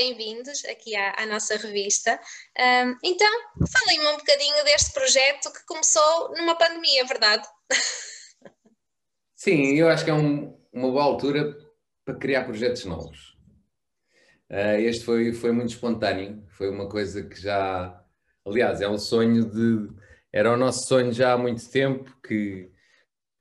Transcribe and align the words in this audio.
bem-vindos 0.00 0.64
aqui 0.64 0.96
à, 0.96 1.14
à, 1.18 1.26
nossa 1.26 1.58
revista. 1.58 2.18
Um, 2.58 2.96
então, 3.04 3.28
falem-me 3.70 4.06
um 4.08 4.16
bocadinho 4.16 4.64
deste 4.64 4.94
projeto 4.94 5.52
que 5.52 5.66
começou 5.66 6.34
numa 6.38 6.56
pandemia, 6.56 7.04
verdade? 7.04 7.46
Sim, 9.36 9.74
eu 9.74 9.90
acho 9.90 10.02
que 10.02 10.10
é 10.10 10.14
um, 10.14 10.58
uma 10.72 10.90
boa 10.90 11.04
altura 11.04 11.54
para 12.02 12.16
criar 12.16 12.44
projetos 12.44 12.86
novos. 12.86 13.36
Uh, 14.50 14.80
este 14.80 15.04
foi, 15.04 15.34
foi 15.34 15.52
muito 15.52 15.74
espontâneo, 15.74 16.46
foi 16.56 16.70
uma 16.70 16.88
coisa 16.88 17.22
que 17.22 17.38
já, 17.38 18.02
aliás, 18.46 18.80
é 18.80 18.88
um 18.88 18.98
sonho 18.98 19.44
de, 19.44 19.94
era 20.32 20.50
o 20.50 20.56
nosso 20.56 20.88
sonho 20.88 21.12
já 21.12 21.34
há 21.34 21.36
muito 21.36 21.70
tempo 21.70 22.10
que, 22.26 22.70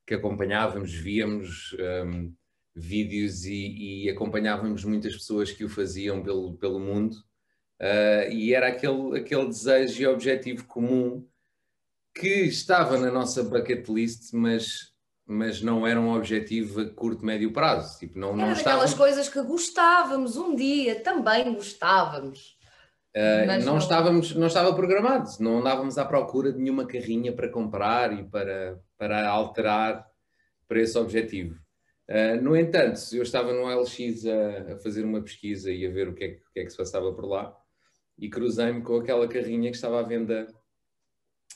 que 0.06 0.14
acompanhávamos, 0.14 0.94
víamos 0.94 1.74
um, 2.06 2.36
vídeos 2.80 3.46
e, 3.46 4.06
e, 4.06 4.10
acompanhávamos 4.10 4.84
muitas 4.84 5.14
pessoas 5.14 5.52
que 5.52 5.64
o 5.64 5.70
faziam 5.70 6.24
pelo, 6.24 6.54
pelo 6.58 6.80
mundo 6.80 7.16
uh, 7.80 8.32
e 8.32 8.54
era 8.54 8.68
aquele, 8.68 9.20
aquele 9.20 9.48
desejo 9.48 10.02
e 10.02 10.08
objetivo 10.08 10.66
comum 10.66 11.28
que 12.14 12.44
estava 12.44 12.98
na 12.98 13.12
nossa 13.12 13.44
bucket 13.44 13.88
list, 13.88 14.34
mas 14.34 14.90
mas 15.32 15.62
não 15.62 15.86
era 15.86 16.02
um 16.02 16.16
objetivo 16.16 16.82
a 16.82 16.90
curto, 16.90 17.24
médio 17.24 17.54
prazo. 17.54 18.00
Tipo, 18.00 18.18
não, 18.18 18.36
não 18.36 18.50
era 18.50 18.60
aquelas 18.60 18.96
coisas 18.96 19.30
que 19.30 19.40
gostávamos 19.44 20.36
um 20.36 20.56
dia, 20.56 21.02
também 21.02 21.54
gostávamos. 21.54 22.58
Uh, 23.16 23.46
não, 23.46 23.60
não, 23.74 23.78
estávamos, 23.78 24.34
não 24.34 24.48
estava 24.48 24.74
programado, 24.74 25.30
não 25.40 25.60
andávamos 25.60 26.00
à 26.00 26.06
procura 26.06 26.52
de 26.52 26.58
nenhuma 26.58 26.86
carrinha 26.88 27.32
para 27.32 27.48
comprar 27.48 28.12
e 28.12 28.24
para, 28.24 28.80
para 28.98 29.30
alterar 29.30 30.04
para 30.68 30.82
esse 30.82 30.98
objetivo. 30.98 31.60
Uh, 32.10 32.42
no 32.42 32.58
entanto, 32.58 33.00
eu 33.14 33.22
estava 33.22 33.54
no 33.54 33.68
LX 33.68 34.26
a, 34.26 34.74
a, 34.74 34.80
fazer 34.80 35.06
uma 35.06 35.22
pesquisa 35.22 35.72
e 35.72 35.86
a 35.86 35.92
ver 35.92 36.10
o 36.10 36.16
que, 36.16 36.24
é, 36.24 36.30
que 36.52 36.60
é 36.60 36.64
que 36.64 36.72
se 36.72 36.78
passava 36.78 37.14
por 37.14 37.26
lá 37.26 37.56
e 38.18 38.30
cruzei-me 38.30 38.82
com 38.82 38.98
aquela 38.98 39.28
carrinha 39.28 39.70
que 39.70 39.76
estava 39.76 40.00
à 40.00 40.04
venda 40.04 40.48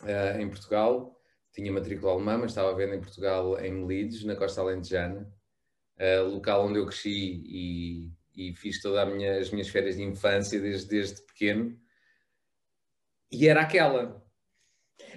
uh, 0.04 0.40
em 0.40 0.48
Portugal 0.48 1.14
tinha 1.54 1.72
matrícula 1.72 2.14
alemã, 2.14 2.40
mas 2.40 2.52
estava 2.52 2.72
a 2.72 2.76
venda 2.76 2.96
em 2.96 3.00
Portugal, 3.00 3.60
em 3.60 3.86
Leeds, 3.86 4.24
na 4.24 4.36
Costa 4.36 4.62
Alentejana, 4.62 5.32
uh, 6.00 6.28
local 6.28 6.66
onde 6.66 6.80
eu 6.80 6.86
cresci 6.88 7.44
e, 7.46 8.12
e 8.36 8.56
fiz 8.56 8.82
todas 8.82 9.08
minha, 9.14 9.38
as 9.38 9.52
minhas 9.52 9.70
férias 9.70 9.96
de 9.96 10.02
infância 10.02 10.60
desde, 10.60 10.90
desde 10.90 11.22
pequeno. 11.22 11.80
E 13.32 13.48
era 13.48 13.62
aquela. 13.62 14.22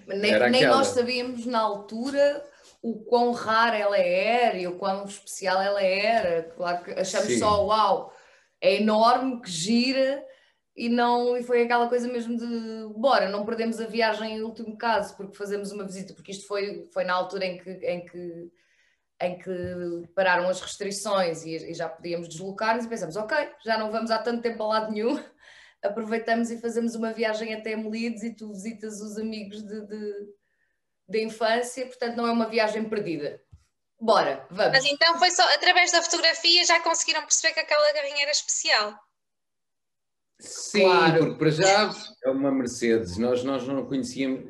Nem, 0.07 0.31
era 0.31 0.51
nem 0.51 0.61
aquela. 0.63 0.79
nós 0.79 0.89
sabíamos 0.89 1.47
na 1.47 1.61
altura 1.61 2.45
o 2.87 3.05
quão 3.05 3.33
rara 3.33 3.77
ela 3.77 3.99
era 3.99 4.57
e 4.57 4.69
o 4.69 4.79
quão 4.79 5.05
especial 5.07 5.61
ela 5.61 5.83
era. 5.83 6.45
Claro 6.55 6.85
que 6.85 6.93
achamos 6.93 7.33
Sim. 7.33 7.39
só, 7.41 7.67
uau, 7.67 8.13
é 8.61 8.77
enorme, 8.77 9.41
que 9.43 9.51
gira, 9.51 10.25
e 10.77 10.89
não 10.89 11.37
e 11.37 11.43
foi 11.43 11.63
aquela 11.63 11.89
coisa 11.89 12.07
mesmo 12.07 12.37
de 12.37 12.95
bora, 12.97 13.29
não 13.29 13.45
perdemos 13.45 13.81
a 13.81 13.87
viagem 13.87 14.37
em 14.37 14.43
último 14.43 14.77
caso 14.79 15.17
porque 15.17 15.37
fazemos 15.37 15.73
uma 15.73 15.85
visita, 15.85 16.15
porque 16.15 16.31
isto 16.31 16.47
foi, 16.47 16.89
foi 16.93 17.03
na 17.03 17.15
altura 17.15 17.47
em 17.47 17.59
que, 17.59 17.71
em 17.71 18.05
que 18.07 18.51
em 19.21 19.39
que 19.39 19.51
pararam 20.15 20.49
as 20.49 20.61
restrições 20.61 21.45
e, 21.45 21.57
e 21.57 21.75
já 21.75 21.89
podíamos 21.89 22.29
deslocar-nos 22.29 22.85
e 22.85 22.89
pensamos, 22.89 23.17
ok, 23.17 23.37
já 23.65 23.79
não 23.79 23.91
vamos 23.91 24.11
há 24.11 24.19
tanto 24.19 24.43
tempo 24.43 24.63
a 24.63 24.67
lado 24.67 24.93
nenhum, 24.93 25.19
aproveitamos 25.83 26.51
e 26.51 26.61
fazemos 26.61 26.95
uma 26.95 27.13
viagem 27.13 27.55
até 27.55 27.75
Melides 27.75 28.23
e 28.23 28.37
tu 28.37 28.53
visitas 28.53 29.01
os 29.01 29.17
amigos 29.17 29.63
de, 29.63 29.87
de, 29.87 30.13
de 31.09 31.23
infância, 31.23 31.87
portanto 31.87 32.17
não 32.17 32.27
é 32.27 32.33
uma 32.33 32.49
viagem 32.49 32.85
perdida. 32.85 33.41
Bora, 33.99 34.47
vamos. 34.51 34.73
Mas 34.73 34.85
então 34.85 35.19
foi 35.19 35.31
só 35.31 35.43
através 35.55 35.91
da 35.91 36.03
fotografia 36.03 36.65
já 36.65 36.81
conseguiram 36.81 37.23
perceber 37.23 37.55
que 37.55 37.61
aquela 37.61 37.93
garrinha 37.93 38.23
era 38.23 38.31
especial. 38.31 38.95
Sim, 40.39 40.83
claro. 40.83 41.19
porque 41.19 41.39
para 41.39 41.51
já 41.51 41.91
é 42.25 42.31
uma 42.31 42.53
Mercedes. 42.53 43.17
Nós, 43.17 43.43
nós 43.43 43.67
não 43.67 43.87
conhecíamos, 43.87 44.45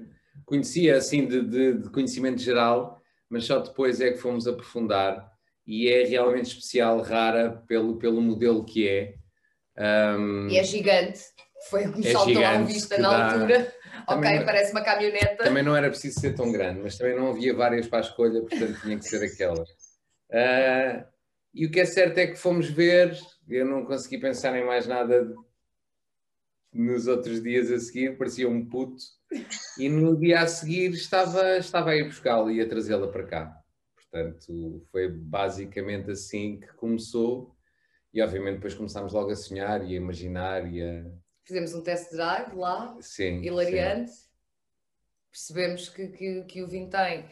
conhecia 0.44 0.96
assim 0.96 1.26
de, 1.26 1.42
de, 1.42 1.74
de, 1.74 1.90
conhecimento 1.90 2.40
geral, 2.40 3.00
mas 3.30 3.44
só 3.44 3.60
depois 3.60 4.00
é 4.00 4.10
que 4.10 4.18
fomos 4.18 4.48
aprofundar 4.48 5.30
e 5.64 5.88
é 5.88 6.04
realmente 6.04 6.48
especial, 6.48 7.00
rara 7.02 7.62
pelo, 7.68 7.98
pelo 7.98 8.20
modelo 8.20 8.64
que 8.64 8.88
é. 8.88 9.14
Um, 9.78 10.48
e 10.48 10.58
é 10.58 10.64
gigante. 10.64 11.20
Foi 11.70 11.86
o 11.86 11.92
que 11.92 12.00
me 12.00 12.06
é 12.06 12.12
saltou 12.12 12.44
à 12.44 12.58
vista 12.62 12.98
na 12.98 13.10
dá... 13.10 13.32
altura. 13.32 13.75
Também 14.06 14.34
ok, 14.36 14.44
parece 14.44 14.72
uma 14.72 14.82
caminhoneta. 14.82 15.44
Também 15.44 15.62
não 15.62 15.76
era 15.76 15.88
preciso 15.88 16.20
ser 16.20 16.34
tão 16.34 16.52
grande, 16.52 16.80
mas 16.80 16.96
também 16.96 17.16
não 17.16 17.30
havia 17.30 17.54
várias 17.54 17.86
para 17.86 17.98
a 17.98 18.02
escolha, 18.02 18.40
portanto 18.40 18.80
tinha 18.80 18.98
que 18.98 19.04
ser 19.04 19.24
aquelas. 19.24 19.68
Uh, 20.30 21.04
e 21.54 21.66
o 21.66 21.70
que 21.70 21.80
é 21.80 21.84
certo 21.84 22.18
é 22.18 22.26
que 22.26 22.36
fomos 22.36 22.68
ver, 22.68 23.18
eu 23.48 23.64
não 23.64 23.84
consegui 23.84 24.18
pensar 24.18 24.56
em 24.56 24.64
mais 24.64 24.86
nada 24.86 25.26
nos 26.76 27.06
outros 27.06 27.42
dias 27.42 27.70
a 27.70 27.78
seguir 27.78 28.18
parecia 28.18 28.48
um 28.48 28.68
puto 28.68 29.02
e 29.78 29.88
no 29.88 30.18
dia 30.18 30.40
a 30.40 30.46
seguir 30.46 30.90
estava, 30.90 31.56
estava 31.56 31.90
a 31.90 31.96
ir 31.96 32.04
buscá-la 32.04 32.52
e 32.52 32.60
a 32.60 32.68
trazê-la 32.68 33.08
para 33.08 33.26
cá. 33.26 33.60
Portanto, 33.94 34.86
foi 34.92 35.08
basicamente 35.08 36.10
assim 36.10 36.60
que 36.60 36.68
começou 36.74 37.56
e 38.12 38.22
obviamente 38.22 38.56
depois 38.56 38.74
começámos 38.74 39.12
logo 39.12 39.30
a 39.30 39.36
sonhar 39.36 39.82
e 39.84 39.94
a 39.94 39.96
imaginar 39.96 40.70
e 40.70 40.82
a... 40.82 41.04
Fizemos 41.46 41.74
um 41.74 41.80
test 41.80 42.10
drive 42.10 42.56
lá, 42.56 42.96
sim, 43.00 43.40
hilariante. 43.40 44.10
Sim. 44.10 44.26
Percebemos 45.30 45.88
que, 45.88 46.08
que, 46.08 46.42
que 46.42 46.62
o 46.62 46.66
Vintém, 46.66 47.24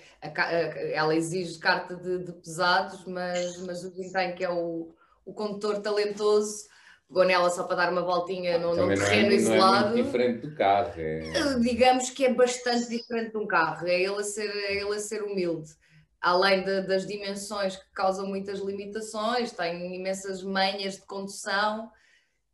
ela 0.93 1.17
exige 1.17 1.59
carta 1.59 1.97
de, 1.97 2.23
de 2.23 2.33
pesados, 2.33 3.05
mas, 3.07 3.59
mas 3.63 3.83
o 3.83 3.91
Vintém, 3.91 4.35
que 4.35 4.45
é 4.45 4.51
o, 4.51 4.95
o 5.25 5.33
condutor 5.33 5.81
talentoso, 5.81 6.69
pegou 7.09 7.25
nela 7.25 7.51
só 7.51 7.65
para 7.65 7.77
dar 7.77 7.93
uma 7.93 8.03
voltinha 8.03 8.57
ah, 8.57 8.59
num, 8.59 8.77
num 8.77 8.95
terreno 8.95 9.33
é, 9.33 9.35
isolado. 9.35 9.91
Não 9.91 9.99
é 9.99 10.03
diferente 10.03 10.47
do 10.47 10.55
carro. 10.55 10.93
É... 10.97 11.59
Digamos 11.61 12.11
que 12.11 12.27
é 12.27 12.33
bastante 12.33 12.89
diferente 12.89 13.33
de 13.33 13.39
um 13.39 13.47
carro, 13.47 13.87
é 13.89 14.01
ele 14.01 14.21
a 14.21 14.23
ser, 14.23 14.49
é 14.49 14.75
ele 14.75 14.95
a 14.95 15.01
ser 15.01 15.23
humilde. 15.23 15.73
Além 16.21 16.63
de, 16.63 16.83
das 16.83 17.07
dimensões 17.07 17.77
que 17.77 17.91
causam 17.93 18.27
muitas 18.27 18.61
limitações, 18.61 19.51
tem 19.51 19.95
imensas 19.95 20.43
manhas 20.43 20.95
de 20.95 21.03
condução, 21.03 21.91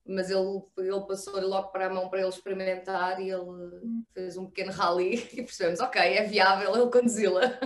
mas 0.06 0.30
ele, 0.30 0.62
ele 0.78 1.00
passou 1.06 1.40
logo 1.40 1.68
para 1.68 1.86
a 1.86 1.90
mão 1.90 2.08
para 2.08 2.20
ele 2.20 2.28
experimentar 2.28 3.20
e 3.20 3.30
ele 3.30 4.04
fez 4.12 4.36
um 4.36 4.46
pequeno 4.46 4.72
rally 4.72 5.28
e 5.32 5.42
percebemos, 5.42 5.80
ok, 5.80 6.00
é 6.00 6.24
viável 6.24 6.74
ele 6.74 6.90
conduzi-la. 6.90 7.58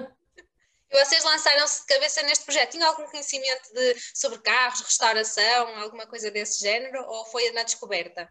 vocês 0.91 1.25
lançaram-se 1.25 1.83
de 1.83 1.87
cabeça 1.87 2.23
neste 2.23 2.45
projeto? 2.45 2.73
Tinham 2.73 2.89
algum 2.89 3.07
conhecimento 3.07 3.73
de, 3.73 3.97
sobre 4.15 4.39
carros, 4.41 4.81
restauração, 4.81 5.77
alguma 5.79 6.07
coisa 6.07 6.31
desse 6.31 6.61
género, 6.61 7.05
ou 7.07 7.25
foi 7.27 7.51
na 7.53 7.63
descoberta? 7.63 8.29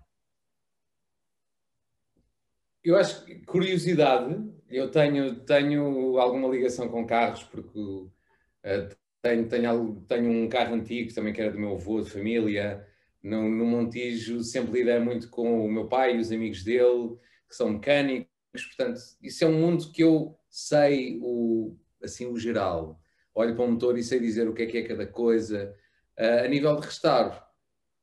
Eu 2.83 2.97
acho 2.97 3.23
que 3.23 3.39
curiosidade, 3.45 4.35
eu 4.69 4.91
tenho, 4.91 5.39
tenho 5.45 6.17
alguma 6.19 6.49
ligação 6.49 6.89
com 6.89 7.07
carros, 7.07 7.43
porque 7.43 7.79
uh, 7.79 8.09
tenho, 9.21 9.47
tenho, 9.47 10.01
tenho 10.05 10.29
um 10.29 10.49
carro 10.49 10.75
antigo 10.75 11.13
também 11.13 11.31
que 11.31 11.41
era 11.41 11.51
do 11.51 11.59
meu 11.59 11.75
avô, 11.75 12.01
de 12.01 12.09
família. 12.09 12.85
No, 13.23 13.49
no 13.49 13.65
Montijo 13.65 14.43
sempre 14.43 14.79
lidei 14.79 14.99
muito 14.99 15.29
com 15.29 15.65
o 15.65 15.71
meu 15.71 15.87
pai 15.87 16.17
e 16.17 16.19
os 16.19 16.29
amigos 16.29 16.61
dele, 16.61 17.15
que 17.47 17.55
são 17.55 17.69
mecânicos, 17.69 18.27
portanto, 18.53 18.99
isso 19.21 19.45
é 19.45 19.47
um 19.47 19.59
mundo 19.59 19.89
que 19.93 20.03
eu 20.03 20.37
sei 20.49 21.19
o, 21.21 21.77
assim 22.03 22.25
o 22.25 22.37
geral. 22.37 22.99
Olho 23.33 23.55
para 23.55 23.63
o 23.63 23.71
motor 23.71 23.97
e 23.97 24.03
sei 24.03 24.19
dizer 24.19 24.47
o 24.47 24.53
que 24.53 24.63
é 24.63 24.65
que 24.65 24.77
é 24.77 24.83
cada 24.83 25.07
coisa. 25.07 25.73
Uh, 26.19 26.45
a 26.45 26.47
nível 26.49 26.75
de 26.75 26.85
restauro. 26.85 27.33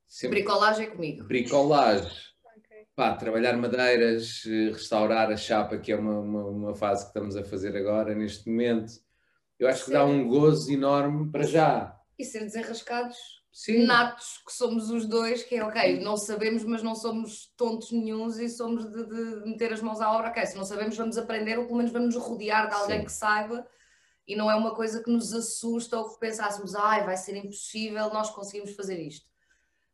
Sempre... 0.06 0.38
Bricolagem 0.38 0.86
é 0.86 0.90
comigo. 0.90 1.24
Bricolagem. 1.24 2.10
Pá, 2.96 3.14
trabalhar 3.14 3.56
madeiras, 3.56 4.42
restaurar 4.72 5.30
a 5.30 5.36
chapa, 5.36 5.78
que 5.78 5.92
é 5.92 5.96
uma, 5.96 6.18
uma, 6.18 6.44
uma, 6.46 6.74
fase 6.74 7.04
que 7.04 7.08
estamos 7.08 7.36
a 7.36 7.44
fazer 7.44 7.76
agora, 7.76 8.14
neste 8.14 8.50
momento. 8.50 8.92
Eu 9.58 9.68
acho 9.68 9.84
que 9.84 9.92
dá 9.92 10.04
um 10.04 10.26
gozo 10.26 10.72
enorme 10.72 11.30
para 11.30 11.44
já. 11.44 11.96
E 12.18 12.24
ser 12.24 12.40
desenrascados 12.40 13.39
Sim. 13.52 13.84
natos 13.84 14.42
que 14.46 14.52
somos 14.52 14.90
os 14.90 15.06
dois, 15.06 15.42
que 15.42 15.56
é 15.56 15.64
ok, 15.64 16.00
não 16.00 16.16
sabemos, 16.16 16.64
mas 16.64 16.82
não 16.82 16.94
somos 16.94 17.52
tontos 17.56 17.90
nenhums 17.90 18.38
e 18.38 18.48
somos 18.48 18.84
de, 18.90 19.06
de 19.06 19.48
meter 19.50 19.72
as 19.72 19.82
mãos 19.82 20.00
à 20.00 20.12
obra. 20.12 20.28
Ok, 20.28 20.46
se 20.46 20.56
não 20.56 20.64
sabemos, 20.64 20.96
vamos 20.96 21.18
aprender, 21.18 21.58
ou 21.58 21.66
pelo 21.66 21.78
menos 21.78 21.92
vamos 21.92 22.14
nos 22.14 22.24
rodear 22.24 22.68
de 22.68 22.74
alguém 22.74 23.00
Sim. 23.00 23.04
que 23.06 23.12
saiba 23.12 23.66
e 24.26 24.36
não 24.36 24.48
é 24.48 24.54
uma 24.54 24.74
coisa 24.74 25.02
que 25.02 25.10
nos 25.10 25.32
assusta 25.34 25.98
ou 25.98 26.08
que 26.08 26.20
pensássemos, 26.20 26.76
ai, 26.76 27.04
vai 27.04 27.16
ser 27.16 27.36
impossível, 27.36 28.10
nós 28.10 28.30
conseguimos 28.30 28.76
fazer 28.76 29.00
isto. 29.00 29.28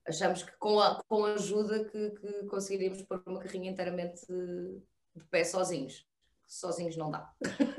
Achamos 0.07 0.43
que 0.43 0.53
com 0.59 0.79
a, 0.79 1.03
com 1.09 1.25
a 1.25 1.33
ajuda 1.33 1.85
que, 1.87 2.11
que 2.11 2.45
conseguiríamos 2.45 3.03
pôr 3.03 3.23
uma 3.27 3.41
carrinha 3.41 3.71
inteiramente 3.71 4.21
de, 4.29 4.79
de 5.17 5.25
pé 5.31 5.43
sozinhos. 5.43 6.07
Sozinhos 6.47 6.97
não 6.97 7.11
dá. 7.11 7.33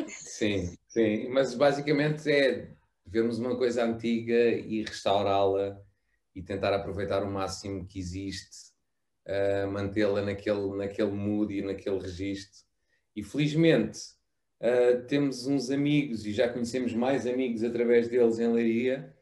Sim, 0.10 0.76
sim, 0.88 1.30
mas 1.30 1.54
basicamente 1.54 2.30
é 2.30 2.76
vermos 3.08 3.40
uma 3.40 3.56
coisa 3.58 3.84
antiga 3.84 4.34
e 4.34 4.84
restaurá-la 4.84 5.82
e 6.36 6.42
tentar 6.42 6.74
aproveitar 6.74 7.24
o 7.24 7.32
máximo 7.32 7.88
que 7.88 8.00
existe, 8.00 8.72
uh, 9.28 9.72
mantê-la 9.72 10.22
naquele, 10.22 10.76
naquele 10.76 11.12
mood 11.12 11.58
e 11.58 11.62
naquele 11.62 12.00
registro. 12.00 12.66
E 13.16 13.24
felizmente 13.24 14.18
Uh, 14.60 15.06
temos 15.06 15.46
uns 15.46 15.70
amigos 15.70 16.26
e 16.26 16.34
já 16.34 16.50
conhecemos 16.50 16.92
mais 16.92 17.28
amigos 17.28 17.64
através 17.64 18.08
deles 18.08 18.40
em 18.40 18.52
Leiria, 18.52 19.16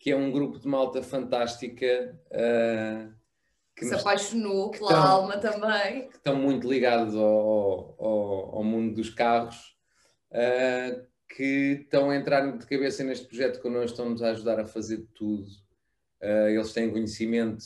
que 0.00 0.10
é 0.10 0.16
um 0.16 0.32
grupo 0.32 0.58
de 0.58 0.66
malta 0.66 1.00
fantástica 1.00 2.18
uh, 2.26 3.14
que 3.76 3.84
se 3.84 3.94
apaixonou 3.94 4.70
pela 4.72 4.90
estão, 4.90 5.02
alma 5.02 5.38
também. 5.38 6.08
Que 6.08 6.16
estão 6.16 6.36
muito 6.36 6.68
ligados 6.68 7.14
ao, 7.14 7.94
ao, 7.98 8.56
ao 8.56 8.64
mundo 8.64 8.96
dos 8.96 9.10
carros, 9.10 9.76
uh, 10.32 11.06
que 11.28 11.80
estão 11.82 12.10
a 12.10 12.16
entrar 12.16 12.56
de 12.56 12.66
cabeça 12.66 13.02
neste 13.02 13.26
projeto 13.26 13.60
connosco, 13.60 13.92
estão-nos 13.92 14.22
a 14.22 14.30
ajudar 14.30 14.60
a 14.60 14.64
fazer 14.64 15.06
tudo. 15.14 15.46
Uh, 16.22 16.48
eles 16.48 16.72
têm 16.72 16.90
conhecimento 16.90 17.64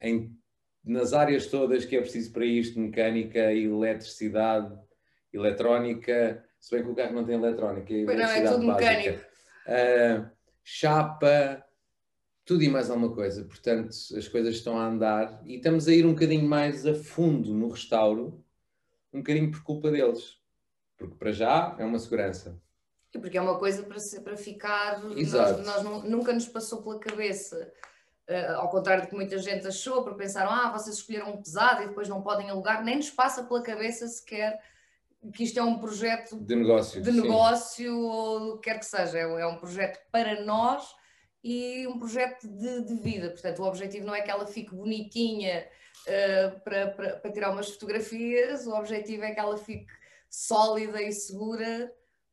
em, 0.00 0.36
nas 0.84 1.12
áreas 1.12 1.46
todas 1.46 1.84
que 1.84 1.96
é 1.96 2.00
preciso 2.00 2.32
para 2.32 2.44
isto, 2.44 2.78
mecânica, 2.78 3.52
eletricidade, 3.52 4.76
eletrónica, 5.32 6.44
se 6.58 6.74
bem 6.74 6.84
que 6.84 6.90
o 6.90 6.94
carro 6.94 7.14
não 7.14 7.24
tem 7.24 7.36
eletrónica, 7.36 7.94
é 7.94 8.04
não, 8.04 8.24
é 8.24 8.42
tudo 8.42 8.66
básica. 8.66 8.90
mecânico. 8.90 9.24
Uh, 9.66 10.30
chapa, 10.64 11.64
tudo 12.44 12.64
e 12.64 12.68
mais 12.68 12.90
alguma 12.90 13.14
coisa. 13.14 13.44
Portanto, 13.44 13.90
as 13.90 14.28
coisas 14.28 14.56
estão 14.56 14.78
a 14.78 14.86
andar 14.86 15.40
e 15.44 15.56
estamos 15.56 15.86
a 15.88 15.92
ir 15.92 16.04
um 16.04 16.12
bocadinho 16.12 16.48
mais 16.48 16.86
a 16.86 16.94
fundo 16.94 17.54
no 17.54 17.68
restauro, 17.68 18.44
um 19.12 19.18
bocadinho 19.20 19.50
por 19.50 19.62
culpa 19.62 19.90
deles. 19.90 20.38
Porque 20.98 21.14
para 21.14 21.32
já 21.32 21.76
é 21.78 21.84
uma 21.84 21.98
segurança. 21.98 22.60
Porque 23.12 23.36
é 23.36 23.40
uma 23.40 23.58
coisa 23.58 23.82
para, 23.82 23.98
ser, 23.98 24.20
para 24.20 24.36
ficar. 24.36 25.02
Exato. 25.16 25.62
Nós, 25.62 25.82
nós 25.82 26.04
nunca 26.04 26.32
nos 26.32 26.48
passou 26.48 26.82
pela 26.82 26.98
cabeça. 26.98 27.72
Uh, 28.28 28.54
ao 28.58 28.68
contrário 28.68 29.02
do 29.02 29.08
que 29.08 29.14
muita 29.16 29.36
gente 29.38 29.66
achou, 29.66 30.04
porque 30.04 30.18
pensaram, 30.18 30.52
ah, 30.52 30.70
vocês 30.70 30.96
escolheram 30.96 31.30
um 31.30 31.42
pesado 31.42 31.82
e 31.82 31.88
depois 31.88 32.08
não 32.08 32.22
podem 32.22 32.48
alugar, 32.48 32.84
nem 32.84 32.96
nos 32.96 33.10
passa 33.10 33.42
pela 33.42 33.60
cabeça 33.60 34.06
sequer 34.06 34.60
que 35.34 35.44
isto 35.44 35.58
é 35.58 35.62
um 35.62 35.78
projeto 35.78 36.38
de 36.38 36.56
negócio, 36.56 37.02
de 37.02 37.12
negócio 37.12 37.98
ou 37.98 38.58
quer 38.58 38.78
que 38.78 38.86
seja, 38.86 39.18
é, 39.18 39.22
é 39.22 39.46
um 39.46 39.58
projeto 39.58 40.00
para 40.10 40.42
nós 40.44 40.94
e 41.44 41.86
um 41.86 41.98
projeto 41.98 42.48
de, 42.48 42.82
de, 42.82 42.94
vida. 42.94 43.30
Portanto, 43.30 43.60
o 43.60 43.66
objetivo 43.66 44.06
não 44.06 44.14
é 44.14 44.22
que 44.22 44.30
ela 44.30 44.46
fique 44.46 44.74
bonitinha 44.74 45.66
uh, 46.06 46.60
para, 46.60 46.86
para, 46.88 47.16
para, 47.16 47.32
tirar 47.32 47.50
umas 47.50 47.70
fotografias, 47.70 48.66
o 48.66 48.74
objetivo 48.74 49.24
é 49.24 49.32
que 49.32 49.40
ela 49.40 49.58
fique 49.58 49.92
sólida 50.28 51.02
e 51.02 51.12
segura 51.12 51.92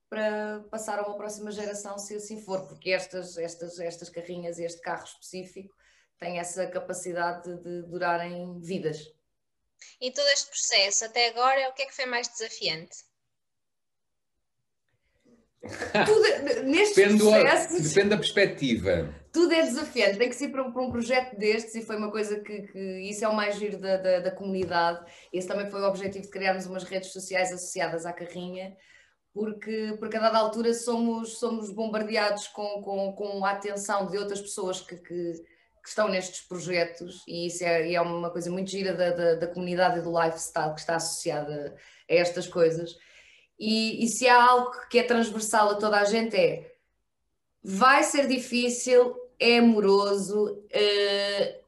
para 0.10 0.62
passar 0.72 1.00
a 1.00 1.08
uma 1.08 1.18
próxima 1.18 1.52
geração, 1.52 1.98
se 1.98 2.16
assim 2.16 2.42
for, 2.42 2.68
porque 2.68 2.92
estas, 2.92 3.38
estas, 3.38 3.80
estas 3.80 4.10
carrinhas 4.10 4.58
e 4.58 4.64
este 4.64 4.82
carro 4.82 5.04
específico 5.04 5.76
têm 6.20 6.40
essa 6.40 6.66
capacidade 6.68 7.44
de, 7.44 7.64
de 7.64 7.82
durarem 7.84 8.60
vidas. 8.60 9.00
E 10.02 10.12
todo 10.12 10.28
este 10.30 10.50
processo 10.50 11.06
até 11.06 11.30
agora, 11.30 11.70
o 11.70 11.74
que 11.74 11.84
é 11.84 11.86
que 11.86 11.96
foi 11.96 12.06
mais 12.06 12.28
desafiante? 12.28 13.06
Tudo, 16.06 16.64
nestes 16.64 16.96
depende, 16.96 17.24
processos, 17.24 17.82
do, 17.82 17.90
depende 17.90 18.10
da 18.10 18.18
perspectiva. 18.18 19.16
Tudo 19.34 19.54
é 19.54 19.62
desafiante, 19.64 20.18
tem 20.18 20.30
que 20.30 20.36
ser 20.36 20.50
para 20.50 20.64
um, 20.64 20.72
para 20.72 20.82
um 20.82 20.92
projeto 20.92 21.38
destes 21.38 21.76
e 21.76 21.82
foi 21.82 21.98
uma 21.98 22.10
coisa 22.10 22.40
que, 22.40 22.62
que 22.64 22.80
isso 23.02 23.26
é 23.26 23.28
o 23.28 23.36
mais 23.36 23.58
giro 23.58 23.78
da, 23.78 23.98
da, 23.98 24.20
da, 24.20 24.32
comunidade. 24.32 25.06
Esse 25.34 25.48
também 25.48 25.70
foi 25.70 25.82
o 25.82 25.88
objetivo 25.88 26.24
de 26.24 26.32
criarmos 26.32 26.66
umas 26.66 26.84
redes 26.84 27.12
sociais 27.12 27.52
associadas 27.52 28.06
à 28.06 28.14
carrinha, 28.14 28.76
porque, 29.34 29.96
porque 30.00 30.18
a 30.18 30.22
dada 30.22 30.38
altura 30.38 30.74
somos, 30.74 31.38
somos 31.38 31.72
bombardeados 31.72 32.48
com, 32.48 32.82
com, 32.82 33.14
com 33.14 33.46
a 33.46 33.52
atenção 33.52 34.08
de 34.08 34.18
outras 34.18 34.42
pessoas 34.42 34.82
que, 34.82 34.96
que, 34.98 35.34
que 35.34 35.90
estão 35.90 36.08
nestes 36.08 36.42
projetos 36.42 37.24
e 37.28 37.48
isso 37.48 37.64
é, 37.64 37.94
é 37.94 38.02
uma 38.02 38.30
coisa 38.30 38.50
muito 38.50 38.72
gira 38.72 38.94
da, 38.94 39.12
da, 39.12 39.36
da 39.36 39.48
comunidade 39.48 40.00
e 40.00 40.02
do 40.02 40.12
lifestyle 40.12 40.74
que 40.74 40.80
está 40.80 40.96
associada 40.96 41.76
a 42.10 42.14
estas 42.14 42.48
coisas. 42.48 42.98
E, 43.60 44.04
e 44.04 44.08
se 44.08 44.28
há 44.28 44.44
algo 44.44 44.72
que 44.90 45.00
é 45.00 45.04
transversal 45.04 45.72
a 45.72 45.76
toda 45.76 46.00
a 46.00 46.06
gente 46.06 46.36
é 46.36 46.74
vai 47.64 48.04
ser 48.04 48.28
difícil, 48.28 49.16
é 49.40 49.58
amoroso, 49.58 50.54
uh, 50.54 51.67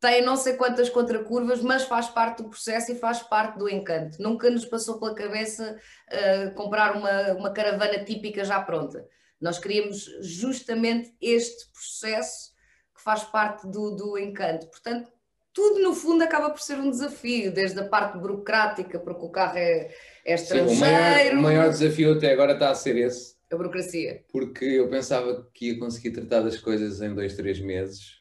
tem 0.00 0.24
não 0.24 0.36
sei 0.36 0.54
quantas 0.54 0.88
contracurvas, 0.88 1.60
mas 1.60 1.84
faz 1.84 2.08
parte 2.08 2.42
do 2.42 2.48
processo 2.48 2.90
e 2.90 2.94
faz 2.94 3.22
parte 3.22 3.58
do 3.58 3.68
encanto. 3.68 4.20
Nunca 4.20 4.50
nos 4.50 4.64
passou 4.64 4.98
pela 4.98 5.14
cabeça 5.14 5.76
uh, 6.10 6.54
comprar 6.54 6.96
uma, 6.96 7.32
uma 7.34 7.52
caravana 7.52 8.02
típica 8.02 8.42
já 8.42 8.60
pronta. 8.60 9.06
Nós 9.38 9.58
queríamos 9.58 10.06
justamente 10.22 11.14
este 11.20 11.70
processo 11.72 12.50
que 12.96 13.02
faz 13.02 13.24
parte 13.24 13.66
do, 13.66 13.94
do 13.94 14.18
encanto. 14.18 14.66
Portanto, 14.68 15.10
tudo 15.52 15.82
no 15.82 15.94
fundo 15.94 16.22
acaba 16.24 16.48
por 16.50 16.60
ser 16.60 16.78
um 16.78 16.90
desafio, 16.90 17.52
desde 17.52 17.78
a 17.80 17.88
parte 17.88 18.18
burocrática, 18.18 18.98
porque 18.98 19.24
o 19.24 19.30
carro 19.30 19.58
é, 19.58 19.90
é 20.24 20.34
estrangeiro. 20.34 20.70
Sim, 20.70 20.76
o, 20.76 20.80
maior, 20.80 21.32
o 21.32 21.42
maior 21.42 21.68
desafio 21.68 22.14
até 22.14 22.32
agora 22.32 22.52
está 22.52 22.70
a 22.70 22.74
ser 22.74 22.96
esse. 22.96 23.34
A 23.52 23.56
burocracia. 23.56 24.24
Porque 24.30 24.64
eu 24.64 24.88
pensava 24.88 25.46
que 25.52 25.72
ia 25.72 25.78
conseguir 25.78 26.12
tratar 26.12 26.40
das 26.40 26.56
coisas 26.58 27.02
em 27.02 27.14
dois, 27.14 27.34
três 27.34 27.60
meses 27.60 28.20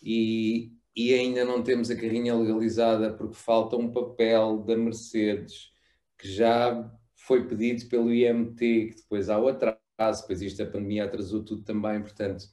e, 0.00 0.70
e 0.94 1.14
ainda 1.14 1.44
não 1.44 1.62
temos 1.62 1.90
a 1.90 1.96
carrinha 1.96 2.34
legalizada 2.34 3.12
porque 3.12 3.34
falta 3.34 3.76
um 3.76 3.92
papel 3.92 4.58
da 4.58 4.76
Mercedes 4.76 5.70
que 6.18 6.28
já 6.28 6.90
foi 7.16 7.46
pedido 7.46 7.88
pelo 7.88 8.12
IMT, 8.12 8.58
que 8.58 8.96
depois 8.96 9.28
há 9.28 9.38
o 9.38 9.48
atraso, 9.48 10.22
depois 10.22 10.42
isto 10.42 10.62
a 10.62 10.66
pandemia 10.66 11.04
atrasou 11.04 11.44
tudo 11.44 11.62
também, 11.64 12.00
portanto 12.00 12.44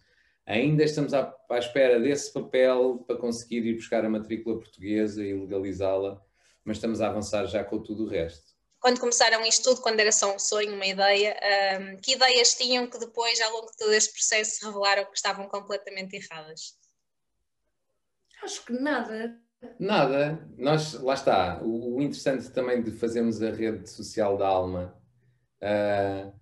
Ainda 0.49 0.83
estamos 0.83 1.13
à, 1.13 1.31
à 1.47 1.59
espera 1.59 1.99
desse 1.99 2.33
papel 2.33 3.03
para 3.05 3.17
conseguir 3.17 3.63
ir 3.67 3.75
buscar 3.75 4.03
a 4.03 4.09
matrícula 4.09 4.57
portuguesa 4.57 5.23
e 5.23 5.31
legalizá-la, 5.31 6.19
mas 6.65 6.77
estamos 6.77 7.01
a 7.01 7.07
avançar 7.07 7.45
já 7.45 7.63
com 7.63 7.79
tudo 7.79 8.05
o 8.05 8.07
resto 8.07 8.57
quando 8.79 8.99
começaram 8.99 9.45
isto 9.45 9.63
tudo, 9.63 9.81
quando 9.81 9.99
era 9.99 10.11
só 10.11 10.33
um 10.33 10.39
sonho, 10.39 10.73
uma 10.73 10.85
ideia, 10.85 11.37
um, 11.81 11.97
que 11.97 12.13
ideias 12.13 12.55
tinham 12.55 12.87
que 12.87 12.97
depois, 12.97 13.39
ao 13.41 13.51
longo 13.51 13.69
de 13.71 13.77
todo 13.77 13.91
este 13.91 14.13
processo, 14.13 14.65
revelaram 14.65 15.03
que 15.05 15.17
estavam 15.17 15.49
completamente 15.49 16.15
erradas? 16.15 16.77
Acho 18.43 18.65
que 18.65 18.73
nada. 18.73 19.37
Nada. 19.79 20.39
Nós, 20.57 20.93
lá 21.01 21.13
está. 21.13 21.61
O, 21.61 21.97
o 21.97 22.01
interessante 22.01 22.49
também 22.51 22.81
de 22.81 22.91
fazermos 22.91 23.41
a 23.41 23.51
rede 23.51 23.89
social 23.89 24.37
da 24.37 24.47
alma 24.47 24.95
uh, 25.61 26.39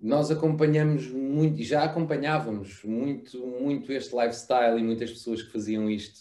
nós 0.00 0.30
acompanhamos 0.30 1.08
muito, 1.08 1.60
e 1.60 1.64
já 1.64 1.84
acompanhávamos 1.84 2.84
muito, 2.84 3.38
muito 3.46 3.90
este 3.90 4.14
lifestyle 4.14 4.78
e 4.78 4.82
muitas 4.82 5.10
pessoas 5.10 5.42
que 5.42 5.50
faziam 5.50 5.88
isto. 5.88 6.20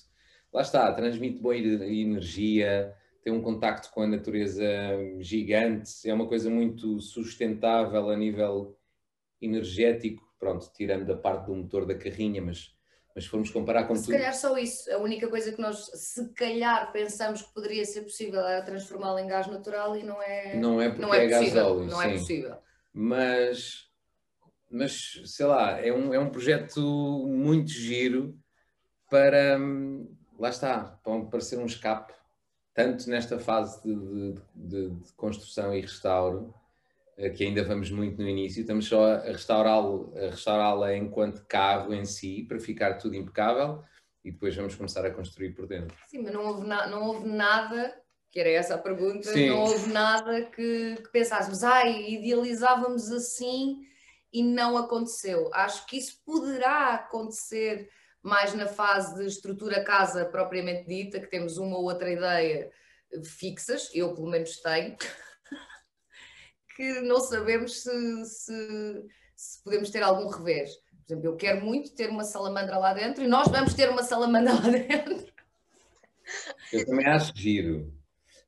Lá 0.53 0.61
está, 0.61 0.91
transmite 0.93 1.41
boa 1.41 1.57
energia, 1.57 2.95
tem 3.21 3.33
um 3.33 3.41
contacto 3.41 3.91
com 3.91 4.01
a 4.01 4.07
natureza 4.07 4.63
gigante, 5.19 5.91
é 6.05 6.13
uma 6.13 6.27
coisa 6.27 6.49
muito 6.49 6.99
sustentável 7.01 8.09
a 8.09 8.15
nível 8.15 8.77
energético, 9.41 10.23
pronto, 10.39 10.71
tirando 10.73 11.05
da 11.05 11.17
parte 11.17 11.47
do 11.47 11.55
motor 11.55 11.85
da 11.85 11.95
carrinha, 11.95 12.41
mas, 12.41 12.72
mas 13.15 13.25
formos 13.25 13.49
comparar 13.49 13.85
com 13.85 13.95
se 13.95 14.05
tudo... 14.05 14.13
Se 14.13 14.17
calhar 14.17 14.33
só 14.35 14.57
isso, 14.57 14.91
a 14.91 14.97
única 14.97 15.27
coisa 15.27 15.51
que 15.51 15.61
nós, 15.61 15.85
se 15.93 16.33
calhar, 16.33 16.91
pensamos 16.91 17.41
que 17.41 17.53
poderia 17.53 17.85
ser 17.85 18.01
possível 18.01 18.41
é 18.41 18.61
transformá-la 18.61 19.21
em 19.21 19.27
gás 19.27 19.47
natural 19.47 19.95
e 19.95 20.03
não 20.03 20.21
é 20.21 20.55
Não 20.55 20.81
é 20.81 20.89
porque 20.89 21.01
não 21.01 21.13
é, 21.13 21.25
é 21.25 21.37
possível, 21.37 21.63
gasóleo, 21.63 21.85
Não 21.85 22.01
é 22.01 22.05
sim. 22.05 22.13
é 22.13 22.17
possível 22.17 22.63
mas, 22.93 23.89
mas 24.69 25.21
sei 25.25 25.45
lá, 25.47 25.79
é 25.79 25.91
um, 25.91 26.13
é 26.13 26.19
um 26.19 26.29
projeto 26.29 26.79
muito 27.27 27.71
giro 27.71 28.37
para, 29.09 29.57
lá 30.37 30.49
está, 30.49 30.99
para 31.29 31.41
ser 31.41 31.57
um 31.57 31.65
escape, 31.65 32.13
tanto 32.73 33.09
nesta 33.09 33.39
fase 33.39 33.81
de, 33.83 34.35
de, 34.55 34.89
de 34.89 35.13
construção 35.13 35.73
e 35.73 35.81
restauro, 35.81 36.53
que 37.35 37.43
ainda 37.43 37.63
vamos 37.63 37.91
muito 37.91 38.21
no 38.21 38.27
início, 38.27 38.61
estamos 38.61 38.87
só 38.87 39.05
a 39.05 39.19
restaurá-la 39.19 40.29
restaurá 40.29 40.95
enquanto 40.95 41.45
carro 41.47 41.93
em 41.93 42.05
si, 42.05 42.43
para 42.47 42.59
ficar 42.59 42.97
tudo 42.97 43.15
impecável, 43.15 43.83
e 44.23 44.31
depois 44.31 44.55
vamos 44.55 44.75
começar 44.75 45.05
a 45.05 45.11
construir 45.11 45.51
por 45.51 45.67
dentro. 45.67 45.95
Sim, 46.07 46.23
mas 46.23 46.33
não 46.33 46.45
houve, 46.45 46.67
na, 46.67 46.87
não 46.87 47.03
houve 47.03 47.27
nada 47.27 47.93
que 48.33 48.39
era 48.39 48.49
essa 48.49 48.73
a 48.73 48.79
pergunta, 48.79 49.31
Sim. 49.31 49.49
não 49.49 49.59
houve 49.59 49.93
nada 49.93 50.41
que, 50.41 50.95
que 50.95 51.11
pensássemos, 51.11 51.63
ai, 51.63 52.13
idealizávamos 52.13 53.11
assim 53.11 53.81
e 54.33 54.41
não 54.41 54.75
aconteceu. 54.75 55.51
Acho 55.53 55.85
que 55.85 55.97
isso 55.97 56.19
poderá 56.25 56.95
acontecer 56.95 57.87
mais 58.23 58.55
na 58.55 58.65
fase 58.65 59.13
de 59.13 59.27
estrutura 59.27 59.83
casa 59.83 60.25
propriamente 60.25 60.87
dita, 60.87 61.19
que 61.19 61.29
temos 61.29 61.57
uma 61.57 61.77
ou 61.77 61.83
outra 61.83 62.11
ideia 62.11 62.71
fixas, 63.23 63.91
eu 63.93 64.15
pelo 64.15 64.31
menos 64.31 64.57
tenho, 64.57 64.97
que 66.75 67.01
não 67.01 67.19
sabemos 67.19 67.81
se, 67.81 68.25
se, 68.25 69.05
se 69.35 69.63
podemos 69.63 69.89
ter 69.89 70.03
algum 70.03 70.27
revés. 70.27 70.71
Por 70.75 71.13
exemplo, 71.13 71.29
eu 71.29 71.35
quero 71.35 71.65
muito 71.65 71.93
ter 71.93 72.09
uma 72.09 72.23
salamandra 72.23 72.77
lá 72.77 72.93
dentro 72.93 73.23
e 73.23 73.27
nós 73.27 73.47
vamos 73.47 73.73
ter 73.73 73.89
uma 73.89 74.03
salamandra 74.03 74.53
lá 74.55 74.69
dentro. 74.69 75.25
Eu 76.71 76.85
também 76.85 77.05
acho 77.05 77.33
giro. 77.35 77.93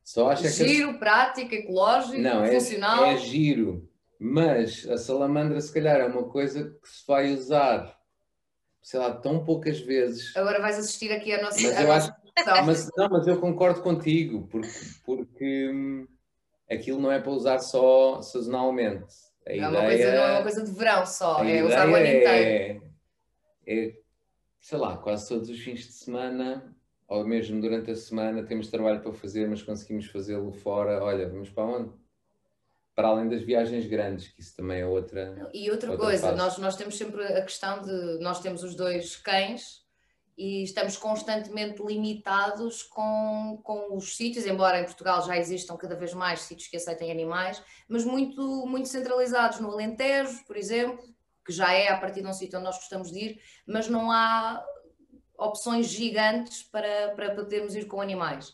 Só 0.04 0.30
acha 0.30 0.48
giro, 0.50 0.94
que... 0.94 1.00
prático, 1.00 1.54
ecológico, 1.54 2.18
não, 2.20 2.44
é, 2.44 2.54
funcional. 2.54 3.06
É 3.06 3.18
giro, 3.18 3.90
mas 4.20 4.88
a 4.88 4.98
salamandra 4.98 5.60
se 5.60 5.74
calhar 5.74 6.00
é 6.00 6.06
uma 6.06 6.30
coisa 6.30 6.64
que 6.64 6.88
se 6.88 7.06
vai 7.08 7.34
usar, 7.34 8.00
sei 8.84 9.00
lá, 9.00 9.14
tão 9.16 9.44
poucas 9.44 9.80
vezes. 9.80 10.36
Agora 10.38 10.62
vais 10.62 10.78
assistir 10.78 11.12
aqui 11.12 11.34
a 11.34 11.42
nossa... 11.42 11.60
Mas 11.60 11.80
eu 11.80 11.92
acho... 11.92 12.12
mas, 12.66 12.90
não, 12.96 13.10
mas 13.10 13.28
eu 13.28 13.40
concordo 13.40 13.82
contigo, 13.82 14.48
porque, 14.48 14.70
porque 15.04 15.72
hum, 15.74 16.08
aquilo 16.70 17.00
não 17.00 17.12
é 17.12 17.20
para 17.20 17.32
usar 17.32 17.60
só 17.60 18.22
sazonalmente. 18.22 19.14
A 19.48 19.52
é, 19.52 19.58
ideia, 19.58 19.70
uma 19.70 19.82
coisa, 19.82 20.12
não 20.12 20.24
é 20.24 20.32
uma 20.32 20.42
coisa 20.42 20.64
de 20.64 20.72
verão 20.72 21.06
só, 21.06 21.44
é 21.44 21.64
usar 21.64 21.90
o 21.90 21.96
ano 21.96 22.06
inteiro. 22.06 22.84
É, 23.68 23.80
é, 23.88 23.94
sei 24.60 24.78
lá, 24.78 24.98
quase 24.98 25.30
todos 25.30 25.50
os 25.50 25.60
fins 25.60 25.82
de 25.82 25.94
semana 25.94 26.76
ou 27.08 27.24
mesmo 27.24 27.62
durante 27.62 27.92
a 27.92 27.96
semana 27.96 28.44
temos 28.44 28.68
trabalho 28.68 29.02
para 29.02 29.14
fazer, 29.14 29.48
mas 29.48 29.62
conseguimos 29.62 30.08
fazê-lo 30.08 30.52
fora, 30.52 31.04
olha, 31.04 31.30
vamos 31.30 31.50
para 31.50 31.64
onde? 31.64 31.94
Para 32.96 33.10
além 33.10 33.30
das 33.30 33.44
viagens 33.44 33.86
grandes, 33.86 34.30
que 34.30 34.42
isso 34.42 34.56
também 34.56 34.82
é 34.82 34.88
outra. 34.88 35.50
E 35.54 35.70
outra, 35.70 35.92
outra 35.92 36.06
coisa, 36.06 36.32
nós, 36.32 36.58
nós 36.58 36.76
temos 36.76 36.98
sempre 36.98 37.24
a 37.24 37.42
questão 37.42 37.82
de. 37.82 38.20
Nós 38.20 38.40
temos 38.40 38.64
os 38.64 38.74
dois 38.74 39.18
cães 39.18 39.85
e 40.38 40.64
estamos 40.64 40.98
constantemente 40.98 41.82
limitados 41.82 42.84
com, 42.84 43.60
com 43.64 43.96
os 43.96 44.18
sítios, 44.18 44.46
embora 44.46 44.80
em 44.80 44.84
Portugal 44.84 45.26
já 45.26 45.38
existam 45.38 45.78
cada 45.78 45.96
vez 45.96 46.14
mais 46.14 46.42
sítios 46.42 46.68
que 46.68 46.76
aceitem 46.76 47.10
animais, 47.10 47.62
mas 47.88 48.04
muito, 48.04 48.66
muito 48.66 48.90
centralizados 48.90 49.60
no 49.60 49.72
Alentejo, 49.72 50.44
por 50.46 50.58
exemplo, 50.58 51.00
que 51.46 51.54
já 51.54 51.72
é 51.74 51.90
a 51.90 51.98
partir 51.98 52.22
de 52.22 52.28
um 52.28 52.34
sítio 52.34 52.58
onde 52.58 52.66
nós 52.66 52.76
gostamos 52.76 53.12
de 53.12 53.20
ir, 53.20 53.42
mas 53.66 53.88
não 53.88 54.12
há 54.12 54.64
opções 55.38 55.88
gigantes 55.88 56.64
para, 56.64 57.14
para 57.16 57.34
podermos 57.34 57.76
ir 57.76 57.86
com 57.86 58.02
animais. 58.02 58.54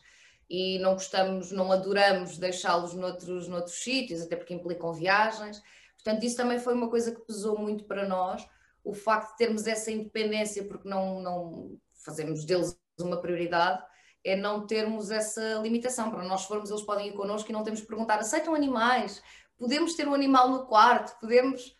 E 0.49 0.77
não 0.79 0.93
gostamos, 0.93 1.51
não 1.51 1.71
adoramos 1.71 2.37
deixá-los 2.37 2.93
noutros, 2.93 3.47
noutros 3.47 3.81
sítios, 3.81 4.21
até 4.21 4.35
porque 4.35 4.53
implicam 4.53 4.93
viagens. 4.93 5.63
Portanto, 5.93 6.23
isso 6.25 6.35
também 6.35 6.59
foi 6.59 6.73
uma 6.73 6.89
coisa 6.89 7.15
que 7.15 7.21
pesou 7.21 7.57
muito 7.57 7.85
para 7.85 8.05
nós 8.05 8.45
o 8.83 8.93
facto 8.93 9.31
de 9.31 9.37
termos 9.37 9.67
essa 9.67 9.91
independência, 9.91 10.63
porque 10.63 10.87
não, 10.87 11.21
não 11.21 11.77
fazemos 12.03 12.45
deles 12.45 12.77
uma 12.99 13.21
prioridade, 13.21 13.83
é 14.23 14.35
não 14.35 14.65
termos 14.67 15.11
essa 15.11 15.55
limitação. 15.55 16.11
Para 16.11 16.23
nós 16.23 16.45
formos, 16.45 16.69
eles 16.69 16.83
podem 16.83 17.07
ir 17.07 17.13
connosco 17.13 17.49
e 17.49 17.53
não 17.53 17.63
temos 17.63 17.81
que 17.81 17.87
perguntar: 17.87 18.19
aceitam 18.19 18.53
animais? 18.55 19.21
Podemos 19.57 19.95
ter 19.95 20.07
um 20.07 20.13
animal 20.13 20.49
no 20.49 20.65
quarto? 20.65 21.19
Podemos. 21.19 21.75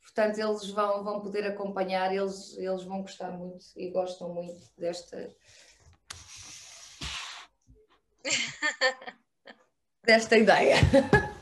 Portanto, 0.00 0.38
eles 0.38 0.68
vão, 0.70 1.02
vão 1.02 1.20
poder 1.20 1.46
acompanhar, 1.46 2.14
eles, 2.14 2.56
eles 2.58 2.84
vão 2.84 3.00
gostar 3.00 3.30
muito 3.32 3.64
e 3.74 3.90
gostam 3.90 4.32
muito 4.32 4.70
desta. 4.76 5.34
desta 10.04 10.36
ideia. 10.36 10.76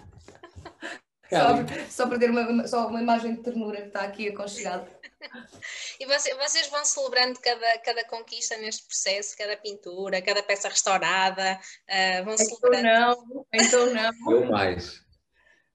Só, 1.32 1.86
só 1.88 2.06
para 2.06 2.18
ter 2.18 2.30
uma, 2.30 2.66
só 2.66 2.86
uma 2.88 3.00
imagem 3.00 3.36
de 3.36 3.42
ternura 3.42 3.80
que 3.80 3.88
está 3.88 4.02
aqui 4.02 4.28
aconchegada. 4.28 4.86
e 5.98 6.06
vocês, 6.06 6.36
vocês 6.36 6.66
vão 6.68 6.84
celebrando 6.84 7.38
cada, 7.40 7.78
cada 7.78 8.04
conquista 8.04 8.56
neste 8.58 8.84
processo, 8.86 9.36
cada 9.36 9.56
pintura, 9.56 10.20
cada 10.20 10.42
peça 10.42 10.68
restaurada, 10.68 11.58
uh, 11.88 12.24
vão 12.24 12.34
então 12.34 12.46
celebrando. 12.46 12.84
Não, 12.84 13.46
então 13.52 13.94
não. 13.94 14.32
Eu 14.32 14.46
mais. 14.46 15.00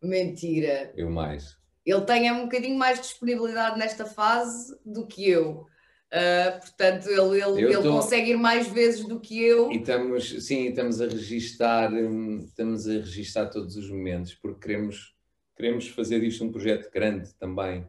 Mentira. 0.02 0.94
Eu 0.96 1.10
mais. 1.10 1.58
Ele 1.86 2.02
tem 2.02 2.32
um 2.32 2.44
bocadinho 2.44 2.78
mais 2.78 3.00
disponibilidade 3.00 3.80
nesta 3.80 4.06
fase 4.06 4.78
do 4.86 5.08
que 5.08 5.30
eu. 5.30 5.66
Uh, 6.08 6.60
portanto, 6.60 7.10
ele, 7.10 7.42
ele, 7.42 7.64
ele 7.64 7.84
tô... 7.84 7.92
consegue 7.92 8.32
ir 8.32 8.38
mais 8.38 8.68
vezes 8.68 9.06
do 9.06 9.20
que 9.20 9.42
eu. 9.42 9.72
E 9.72 9.78
estamos, 9.78 10.46
sim, 10.46 10.68
estamos 10.68 11.02
a 11.02 11.06
registar, 11.06 11.92
hum, 11.92 12.46
estamos 12.46 12.88
a 12.88 12.94
registar 12.94 13.50
todos 13.50 13.76
os 13.76 13.90
momentos, 13.90 14.34
porque 14.34 14.68
queremos 14.68 15.17
queremos 15.58 15.90
fazer 15.90 16.22
disto 16.22 16.46
um 16.46 16.52
projeto 16.52 16.90
grande 16.92 17.34
também 17.34 17.86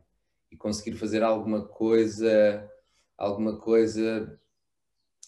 e 0.51 0.57
conseguir 0.57 0.97
fazer 0.97 1.23
alguma 1.23 1.65
coisa, 1.65 2.69
alguma 3.17 3.59
coisa 3.59 4.41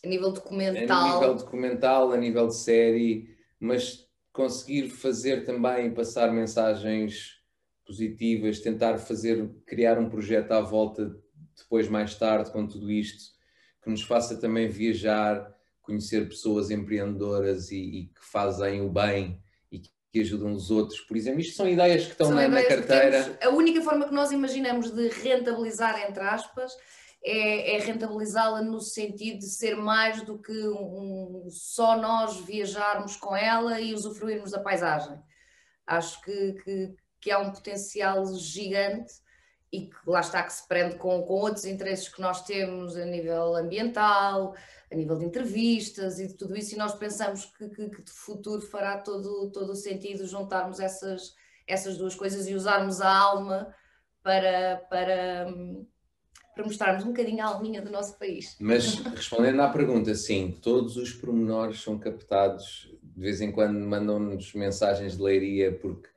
a 0.02 0.08
nível 0.08 0.32
documental, 0.32 0.98
a 0.98 1.14
nível 1.14 1.34
documental, 1.34 2.12
a 2.12 2.16
nível 2.16 2.48
de 2.48 2.56
série, 2.56 3.36
mas 3.60 4.08
conseguir 4.32 4.88
fazer 4.88 5.44
também 5.44 5.92
passar 5.92 6.32
mensagens 6.32 7.38
positivas, 7.84 8.60
tentar 8.60 8.96
fazer 8.96 9.50
criar 9.66 9.98
um 9.98 10.08
projeto 10.08 10.52
à 10.52 10.60
volta 10.62 11.14
depois 11.54 11.88
mais 11.88 12.14
tarde 12.14 12.50
com 12.50 12.66
tudo 12.66 12.90
isto 12.90 13.38
que 13.82 13.90
nos 13.90 14.02
faça 14.02 14.38
também 14.38 14.68
viajar, 14.68 15.54
conhecer 15.82 16.28
pessoas 16.28 16.70
empreendedoras 16.70 17.70
e, 17.70 17.78
e 17.78 18.06
que 18.06 18.24
fazem 18.24 18.80
o 18.80 18.90
bem 18.90 19.42
que 20.12 20.20
ajudam 20.20 20.52
os 20.52 20.70
outros, 20.70 21.00
por 21.00 21.16
exemplo. 21.16 21.40
Isto 21.40 21.56
são 21.56 21.68
ideias 21.68 22.04
que 22.04 22.12
estão 22.12 22.26
são 22.26 22.36
na, 22.36 22.48
na 22.48 22.62
carteira. 22.62 23.38
A 23.42 23.48
única 23.50 23.80
forma 23.80 24.06
que 24.06 24.14
nós 24.14 24.32
imaginamos 24.32 24.90
de 24.90 25.08
rentabilizar, 25.08 26.00
entre 26.08 26.22
aspas, 26.22 26.72
é, 27.22 27.76
é 27.76 27.78
rentabilizá-la 27.78 28.62
no 28.62 28.80
sentido 28.80 29.38
de 29.38 29.48
ser 29.48 29.76
mais 29.76 30.22
do 30.22 30.38
que 30.38 30.68
um, 30.68 31.46
só 31.50 31.96
nós 31.96 32.38
viajarmos 32.40 33.16
com 33.16 33.36
ela 33.36 33.80
e 33.80 33.94
usufruirmos 33.94 34.50
da 34.50 34.60
paisagem. 34.60 35.16
Acho 35.86 36.20
que, 36.22 36.54
que, 36.64 36.94
que 37.20 37.30
há 37.30 37.38
um 37.38 37.52
potencial 37.52 38.24
gigante 38.34 39.12
e 39.72 39.86
que 39.86 39.96
lá 40.06 40.20
está 40.20 40.42
que 40.42 40.52
se 40.52 40.66
prende 40.66 40.96
com, 40.96 41.22
com 41.22 41.34
outros 41.34 41.64
interesses 41.64 42.08
que 42.08 42.20
nós 42.20 42.42
temos 42.42 42.96
a 42.96 43.04
nível 43.04 43.54
ambiental, 43.54 44.54
a 44.90 44.96
nível 44.96 45.16
de 45.16 45.24
entrevistas 45.24 46.18
e 46.18 46.26
de 46.26 46.34
tudo 46.34 46.56
isso, 46.56 46.74
e 46.74 46.78
nós 46.78 46.94
pensamos 46.94 47.44
que, 47.44 47.68
que, 47.68 47.88
que 47.88 48.02
de 48.02 48.10
futuro 48.10 48.60
fará 48.60 48.98
todo, 48.98 49.50
todo 49.50 49.70
o 49.70 49.76
sentido 49.76 50.26
juntarmos 50.26 50.80
essas, 50.80 51.34
essas 51.66 51.96
duas 51.96 52.14
coisas 52.14 52.48
e 52.48 52.54
usarmos 52.54 53.00
a 53.00 53.08
alma 53.08 53.72
para, 54.22 54.84
para, 54.90 55.46
para 56.54 56.64
mostrarmos 56.64 57.04
um 57.04 57.08
bocadinho 57.08 57.42
a 57.42 57.46
alminha 57.46 57.80
do 57.80 57.90
nosso 57.90 58.18
país. 58.18 58.56
Mas 58.60 58.96
respondendo 58.96 59.60
à 59.62 59.68
pergunta, 59.68 60.14
sim, 60.14 60.58
todos 60.60 60.96
os 60.96 61.12
pormenores 61.12 61.80
são 61.80 61.96
captados, 61.96 62.92
de 63.02 63.20
vez 63.20 63.40
em 63.40 63.52
quando 63.52 63.78
mandam-nos 63.78 64.52
mensagens 64.54 65.16
de 65.16 65.22
leiria 65.22 65.72
porque 65.72 66.09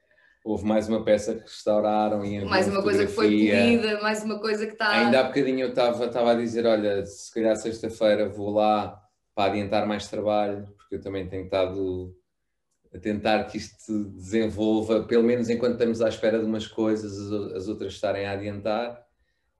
houve 0.43 0.65
mais 0.65 0.89
uma 0.89 1.03
peça 1.03 1.35
que 1.35 1.41
restauraram 1.41 2.25
e 2.25 2.43
mais 2.43 2.67
uma 2.67 2.83
coisa 2.83 3.05
que 3.05 3.11
foi 3.11 3.29
pedida, 3.29 4.01
mais 4.01 4.23
uma 4.23 4.39
coisa 4.39 4.65
que 4.65 4.73
está. 4.73 4.89
Ainda 4.89 5.21
há 5.21 5.23
bocadinho 5.23 5.61
eu 5.61 5.69
estava, 5.69 6.31
a 6.31 6.35
dizer: 6.35 6.65
olha, 6.65 7.05
se 7.05 7.33
calhar 7.33 7.55
sexta-feira 7.55 8.27
vou 8.27 8.49
lá 8.51 9.01
para 9.33 9.51
adiantar 9.51 9.87
mais 9.87 10.07
trabalho, 10.07 10.67
porque 10.77 10.95
eu 10.95 11.01
também 11.01 11.27
tenho 11.27 11.45
estado 11.45 12.15
a 12.93 12.99
tentar 12.99 13.45
que 13.45 13.57
isto 13.57 13.75
se 13.79 14.03
desenvolva, 14.11 15.03
pelo 15.03 15.23
menos 15.23 15.49
enquanto 15.49 15.73
estamos 15.73 16.01
à 16.01 16.09
espera 16.09 16.37
de 16.37 16.45
umas 16.45 16.67
coisas, 16.67 17.31
as 17.53 17.67
outras 17.67 17.93
estarem 17.93 18.25
a 18.25 18.33
adiantar. 18.33 19.01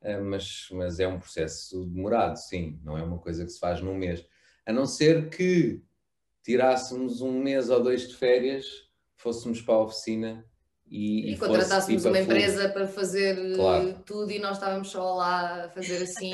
Eh, 0.02 0.20
mas, 0.20 0.68
mas 0.72 1.00
é 1.00 1.08
um 1.08 1.18
processo 1.18 1.86
demorado, 1.86 2.36
sim, 2.36 2.80
não 2.84 2.98
é 2.98 3.02
uma 3.02 3.18
coisa 3.18 3.46
que 3.46 3.52
se 3.52 3.60
faz 3.60 3.82
num 3.82 3.96
mês. 3.96 4.24
A 4.66 4.74
não 4.74 4.86
ser 4.86 5.30
que 5.30 5.82
tirássemos 6.44 7.22
um 7.22 7.40
mês 7.40 7.70
ou 7.70 7.82
dois 7.82 8.08
de 8.10 8.16
férias, 8.16 8.66
fôssemos 9.16 9.62
para 9.62 9.76
a 9.76 9.84
oficina 9.84 10.46
e, 10.86 11.30
e, 11.30 11.34
e 11.34 11.38
contratássemos 11.38 12.06
uma 12.06 12.20
empresa 12.20 12.70
para 12.70 12.88
fazer 12.88 13.38
eh, 13.38 13.56
claro. 13.56 14.04
tudo 14.06 14.32
e 14.32 14.40
nós 14.40 14.58
estávamos 14.58 14.90
só 14.90 15.16
lá 15.16 15.66
a 15.66 15.70
fazer 15.70 16.04
assim 16.04 16.34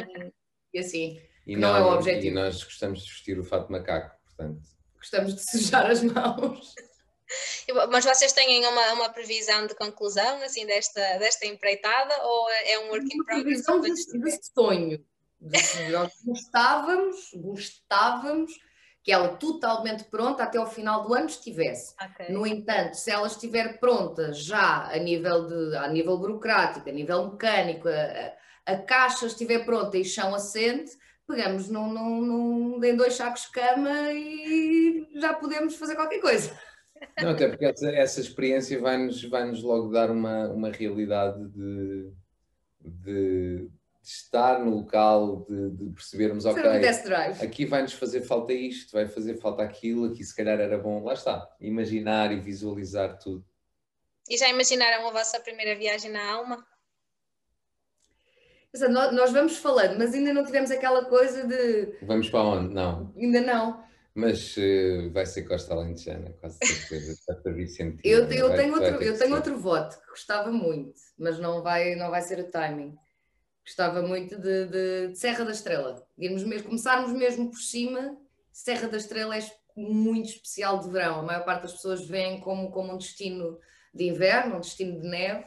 e 0.73 0.79
assim. 0.79 1.21
E 1.45 1.55
não, 1.55 1.73
não, 1.73 1.77
é 1.77 1.83
o 1.83 1.95
objetivo. 1.95 2.27
E 2.27 2.31
nós 2.31 2.63
gostamos 2.63 3.03
de 3.03 3.09
vestir 3.09 3.39
o 3.39 3.43
fato 3.43 3.67
de 3.67 3.71
macaco, 3.71 4.15
portanto. 4.25 4.61
Gostamos 4.97 5.35
de 5.35 5.49
sujar 5.49 5.89
as 5.89 6.03
mãos. 6.03 6.73
Mas 7.89 8.05
vocês 8.05 8.33
têm 8.33 8.65
uma, 8.65 8.93
uma 8.93 9.09
previsão 9.09 9.67
de 9.67 9.75
conclusão 9.75 10.41
assim, 10.41 10.65
desta, 10.65 11.17
desta 11.19 11.45
empreitada 11.45 12.13
ou 12.23 12.49
é 12.49 12.79
um 12.79 12.89
work 12.89 13.05
in 13.05 13.23
progress? 13.23 13.67
Uma 13.67 13.81
previsão 13.81 14.19
desse 14.21 14.51
sonho. 14.53 15.05
Nós 15.91 16.11
gostávamos, 16.25 17.29
gostávamos 17.35 18.51
que 19.09 19.13
ela 19.13 19.29
totalmente 19.29 20.03
pronta 20.03 20.43
até 20.43 20.59
o 20.59 20.67
final 20.67 21.01
do 21.01 21.15
ano 21.15 21.25
estivesse. 21.25 21.95
Okay. 22.11 22.31
No 22.31 22.45
entanto, 22.45 22.93
se 22.93 23.09
ela 23.09 23.25
estiver 23.25 23.79
pronta 23.79 24.31
já 24.31 24.83
a 24.83 24.97
nível, 24.99 25.47
de, 25.47 25.77
a 25.77 25.87
nível 25.87 26.15
burocrático, 26.19 26.87
a 26.87 26.91
nível 26.91 27.31
mecânico, 27.31 27.89
a, 27.89 28.71
a 28.71 28.77
caixa 28.77 29.25
estiver 29.25 29.65
pronta 29.65 29.97
e 29.97 30.05
chão 30.05 30.35
assente, 30.35 30.91
pegamos 31.27 31.69
num, 31.69 31.91
num, 31.91 32.21
num, 32.21 32.83
em 32.83 32.95
dois 32.95 33.15
sacos 33.15 33.47
de 33.47 33.51
cama 33.51 34.13
e 34.13 35.07
já 35.15 35.33
podemos 35.33 35.75
fazer 35.75 35.95
qualquer 35.95 36.19
coisa. 36.19 36.55
Não, 37.19 37.31
até 37.31 37.47
porque 37.47 37.65
essa, 37.65 37.89
essa 37.89 38.21
experiência 38.21 38.79
vai-nos 38.79 39.23
vai 39.23 39.43
-nos 39.43 39.63
logo 39.63 39.89
dar 39.89 40.11
uma, 40.11 40.49
uma 40.49 40.69
realidade 40.69 41.43
de, 41.47 42.11
de, 42.79 43.69
de 43.71 43.78
estar 44.11 44.59
no 44.59 44.71
local, 44.71 45.45
de, 45.47 45.69
de 45.69 45.89
percebermos, 45.91 46.45
ok, 46.45 46.63
aqui 47.41 47.65
vai-nos 47.65 47.93
fazer 47.93 48.21
falta 48.21 48.51
isto, 48.51 48.91
vai 48.93 49.07
fazer 49.07 49.35
falta 49.35 49.61
aquilo, 49.61 50.05
aqui 50.05 50.23
se 50.23 50.35
calhar 50.35 50.59
era 50.59 50.77
bom, 50.77 51.03
lá 51.03 51.13
está, 51.13 51.47
imaginar 51.61 52.31
e 52.31 52.39
visualizar 52.39 53.19
tudo. 53.19 53.45
E 54.27 54.37
já 54.37 54.49
imaginaram 54.49 55.07
a 55.07 55.11
vossa 55.11 55.39
primeira 55.39 55.77
viagem 55.77 56.11
na 56.11 56.31
alma? 56.31 56.65
Nós 59.13 59.31
vamos 59.31 59.57
falando, 59.57 59.97
mas 59.97 60.13
ainda 60.13 60.33
não 60.33 60.45
tivemos 60.45 60.69
aquela 60.69 61.05
coisa 61.05 61.47
de. 61.47 61.97
Vamos 62.03 62.29
para 62.29 62.41
onde? 62.41 62.73
Não. 62.73 63.13
Ainda 63.17 63.41
não. 63.41 63.83
Mas 64.13 64.57
uh, 64.57 65.11
vai 65.11 65.25
ser 65.25 65.43
Costa 65.43 65.73
Alentejana, 65.73 66.35
quase 66.39 66.57
certeza. 66.63 67.15
eu, 68.03 68.27
eu, 68.29 68.55
tenho, 68.55 68.73
outro, 68.73 69.01
eu 69.01 69.17
tenho 69.17 69.35
outro 69.35 69.57
voto 69.57 69.99
que 69.99 70.09
gostava 70.09 70.51
muito, 70.51 70.99
mas 71.17 71.39
não 71.39 71.63
vai, 71.63 71.95
não 71.95 72.09
vai 72.11 72.21
ser 72.21 72.39
o 72.39 72.49
timing. 72.49 72.97
Gostava 73.65 74.01
muito 74.01 74.37
de, 74.37 74.65
de, 74.65 75.07
de 75.09 75.15
Serra 75.17 75.45
da 75.45 75.51
Estrela. 75.51 76.07
Irmos 76.17 76.43
mesmo, 76.43 76.69
começarmos 76.69 77.13
mesmo 77.13 77.49
por 77.49 77.59
cima. 77.59 78.17
Serra 78.51 78.87
da 78.87 78.97
Estrela 78.97 79.37
é 79.37 79.51
muito 79.75 80.29
especial 80.29 80.79
de 80.79 80.89
verão. 80.89 81.19
A 81.19 81.23
maior 81.23 81.45
parte 81.45 81.63
das 81.63 81.73
pessoas 81.73 82.07
vêm 82.07 82.39
como, 82.39 82.71
como 82.71 82.93
um 82.93 82.97
destino 82.97 83.59
de 83.93 84.05
inverno, 84.05 84.57
um 84.57 84.61
destino 84.61 84.99
de 84.99 85.07
neve. 85.07 85.45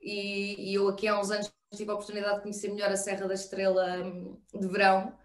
E, 0.00 0.70
e 0.70 0.74
eu 0.74 0.88
aqui 0.88 1.08
há 1.08 1.18
uns 1.18 1.30
anos 1.30 1.52
tive 1.74 1.90
a 1.90 1.94
oportunidade 1.94 2.36
de 2.36 2.42
conhecer 2.42 2.68
melhor 2.68 2.90
a 2.90 2.96
Serra 2.96 3.28
da 3.28 3.34
Estrela 3.34 4.02
hum, 4.02 4.40
de 4.54 4.66
verão 4.66 5.16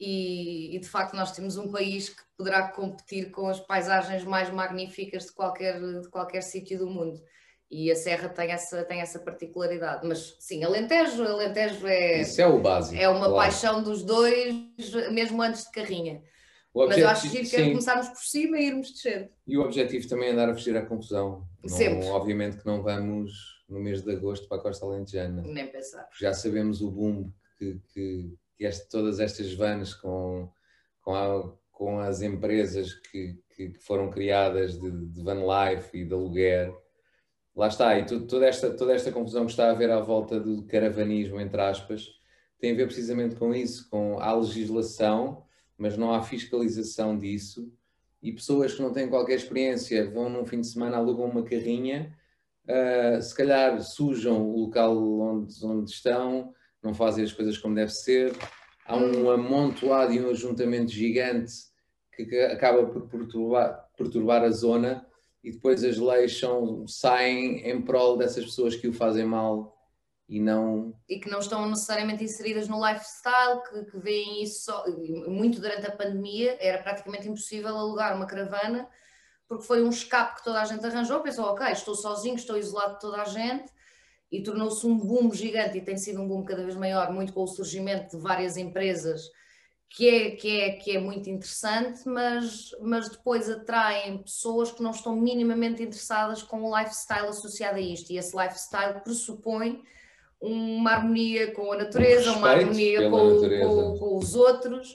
e, 0.00 0.76
e, 0.76 0.78
de 0.78 0.88
facto 0.88 1.14
nós 1.14 1.32
temos 1.32 1.56
um 1.56 1.70
país 1.70 2.10
que 2.10 2.22
poderá 2.36 2.68
competir 2.68 3.30
com 3.30 3.48
as 3.48 3.58
paisagens 3.58 4.24
mais 4.24 4.48
magníficas 4.50 5.26
de 5.26 5.32
qualquer, 5.32 5.80
de 5.80 6.08
qualquer 6.08 6.42
sítio 6.42 6.78
do 6.78 6.86
mundo. 6.88 7.20
E 7.70 7.90
a 7.90 7.96
Serra 7.96 8.30
tem 8.30 8.50
essa, 8.50 8.82
tem 8.84 9.00
essa 9.00 9.18
particularidade. 9.18 10.06
Mas 10.06 10.36
sim, 10.38 10.64
Alentejo, 10.64 11.22
Alentejo 11.22 11.86
é. 11.86 12.22
Isso 12.22 12.40
é 12.40 12.46
o 12.46 12.60
básico. 12.60 13.00
É 13.00 13.08
uma 13.08 13.26
claro. 13.26 13.34
paixão 13.34 13.82
dos 13.82 14.02
dois, 14.02 14.54
mesmo 15.12 15.42
antes 15.42 15.64
de 15.64 15.72
carrinha. 15.72 16.22
Objetivo, 16.72 16.88
Mas 16.88 16.98
eu 16.98 17.08
acho 17.08 17.50
que 17.50 17.56
é 17.56 17.68
começarmos 17.70 18.08
por 18.08 18.22
cima 18.22 18.58
e 18.58 18.66
irmos 18.66 18.92
descendo. 18.92 19.28
E 19.46 19.58
o 19.58 19.62
objetivo 19.62 20.08
também 20.08 20.28
é 20.28 20.32
andar 20.32 20.48
a 20.48 20.54
fugir 20.54 20.76
à 20.76 20.86
confusão. 20.86 21.46
Sempre. 21.66 22.06
Não, 22.06 22.14
obviamente 22.14 22.58
que 22.58 22.66
não 22.66 22.82
vamos 22.82 23.58
no 23.68 23.80
mês 23.80 24.02
de 24.02 24.12
agosto 24.12 24.48
para 24.48 24.58
a 24.58 24.62
Costa 24.62 24.86
Alentejana. 24.86 25.42
Nem 25.42 25.66
pensar. 25.66 26.08
Já 26.18 26.32
sabemos 26.32 26.80
o 26.80 26.90
boom 26.90 27.30
que, 27.58 27.80
que, 27.92 28.34
que 28.56 28.64
este, 28.64 28.88
todas 28.88 29.20
estas 29.20 29.52
vans 29.54 29.92
com, 29.94 30.50
com, 31.02 31.14
a, 31.14 31.52
com 31.70 31.98
as 31.98 32.22
empresas 32.22 32.94
que, 32.94 33.38
que, 33.54 33.72
foram 33.80 34.10
criadas 34.10 34.80
de, 34.80 34.90
de 34.90 35.22
van 35.22 35.42
life 35.44 35.96
e 35.96 36.04
de 36.04 36.14
aluguer 36.14 36.72
lá 37.58 37.66
está, 37.66 37.98
e 37.98 38.06
tudo, 38.06 38.24
toda, 38.24 38.46
esta, 38.46 38.70
toda 38.70 38.94
esta 38.94 39.10
confusão 39.10 39.44
que 39.44 39.50
está 39.50 39.66
a 39.66 39.70
haver 39.72 39.90
à 39.90 39.98
volta 39.98 40.38
do 40.38 40.62
caravanismo, 40.62 41.40
entre 41.40 41.60
aspas, 41.60 42.06
tem 42.60 42.70
a 42.70 42.74
ver 42.76 42.86
precisamente 42.86 43.34
com 43.34 43.52
isso, 43.52 43.90
com 43.90 44.20
a 44.20 44.32
legislação, 44.32 45.42
mas 45.76 45.96
não 45.96 46.14
há 46.14 46.22
fiscalização 46.22 47.18
disso, 47.18 47.72
e 48.22 48.32
pessoas 48.32 48.74
que 48.74 48.80
não 48.80 48.92
têm 48.92 49.08
qualquer 49.08 49.34
experiência 49.34 50.08
vão 50.08 50.30
num 50.30 50.46
fim 50.46 50.60
de 50.60 50.68
semana, 50.68 50.98
alugam 50.98 51.26
uma 51.26 51.42
carrinha, 51.42 52.16
uh, 52.64 53.20
se 53.20 53.34
calhar 53.34 53.80
sujam 53.80 54.40
o 54.40 54.60
local 54.60 54.96
onde, 55.20 55.52
onde 55.64 55.90
estão, 55.90 56.54
não 56.80 56.94
fazem 56.94 57.24
as 57.24 57.32
coisas 57.32 57.58
como 57.58 57.74
deve 57.74 57.90
ser, 57.90 58.36
há 58.86 58.96
um 58.96 59.28
amontoado 59.30 60.12
e 60.12 60.20
um 60.20 60.30
ajuntamento 60.30 60.92
gigante 60.92 61.52
que 62.14 62.40
acaba 62.40 62.86
por 62.86 63.08
perturbar, 63.08 63.88
perturbar 63.96 64.44
a 64.44 64.50
zona 64.50 65.07
e 65.42 65.52
depois 65.52 65.84
as 65.84 65.96
leis 65.96 66.38
são, 66.38 66.86
saem 66.86 67.68
em 67.68 67.80
prol 67.80 68.16
dessas 68.16 68.44
pessoas 68.44 68.74
que 68.74 68.88
o 68.88 68.92
fazem 68.92 69.24
mal 69.24 69.76
e 70.28 70.40
não. 70.40 70.94
E 71.08 71.18
que 71.18 71.30
não 71.30 71.38
estão 71.38 71.68
necessariamente 71.68 72.22
inseridas 72.22 72.68
no 72.68 72.84
lifestyle, 72.86 73.62
que, 73.68 73.90
que 73.90 73.98
veem 73.98 74.42
isso 74.42 74.64
só. 74.64 74.84
Muito 75.26 75.60
durante 75.60 75.86
a 75.86 75.96
pandemia 75.96 76.56
era 76.60 76.82
praticamente 76.82 77.28
impossível 77.28 77.76
alugar 77.76 78.14
uma 78.14 78.26
caravana, 78.26 78.88
porque 79.48 79.64
foi 79.64 79.82
um 79.82 79.88
escape 79.88 80.36
que 80.36 80.44
toda 80.44 80.60
a 80.60 80.64
gente 80.64 80.84
arranjou. 80.84 81.20
Pensou, 81.20 81.46
ok, 81.46 81.66
estou 81.72 81.94
sozinho, 81.94 82.34
estou 82.34 82.58
isolado 82.58 82.94
de 82.94 83.00
toda 83.00 83.22
a 83.22 83.24
gente, 83.24 83.72
e 84.30 84.42
tornou-se 84.42 84.86
um 84.86 84.98
boom 84.98 85.32
gigante 85.32 85.78
e 85.78 85.80
tem 85.80 85.96
sido 85.96 86.20
um 86.20 86.28
boom 86.28 86.44
cada 86.44 86.62
vez 86.62 86.76
maior, 86.76 87.10
muito 87.10 87.32
com 87.32 87.42
o 87.42 87.46
surgimento 87.46 88.16
de 88.16 88.22
várias 88.22 88.56
empresas 88.56 89.30
que 89.90 90.08
é, 90.08 90.30
que 90.32 90.60
é, 90.60 90.72
que 90.72 90.96
é 90.96 91.00
muito 91.00 91.30
interessante, 91.30 92.06
mas, 92.06 92.70
mas 92.80 93.08
depois 93.08 93.48
atraem 93.48 94.18
pessoas 94.18 94.70
que 94.70 94.82
não 94.82 94.90
estão 94.90 95.16
minimamente 95.16 95.82
interessadas 95.82 96.42
com 96.42 96.62
o 96.62 96.78
lifestyle 96.78 97.28
associado 97.28 97.76
a 97.76 97.80
isto. 97.80 98.10
E 98.12 98.18
esse 98.18 98.36
lifestyle 98.36 99.00
pressupõe 99.00 99.82
uma 100.40 100.92
harmonia 100.92 101.52
com 101.52 101.72
a 101.72 101.78
natureza, 101.78 102.32
um 102.32 102.38
uma 102.38 102.50
harmonia 102.50 103.10
com. 103.10 103.38
Com, 103.38 103.98
com, 103.98 104.18
os 104.18 104.34
outros, 104.34 104.94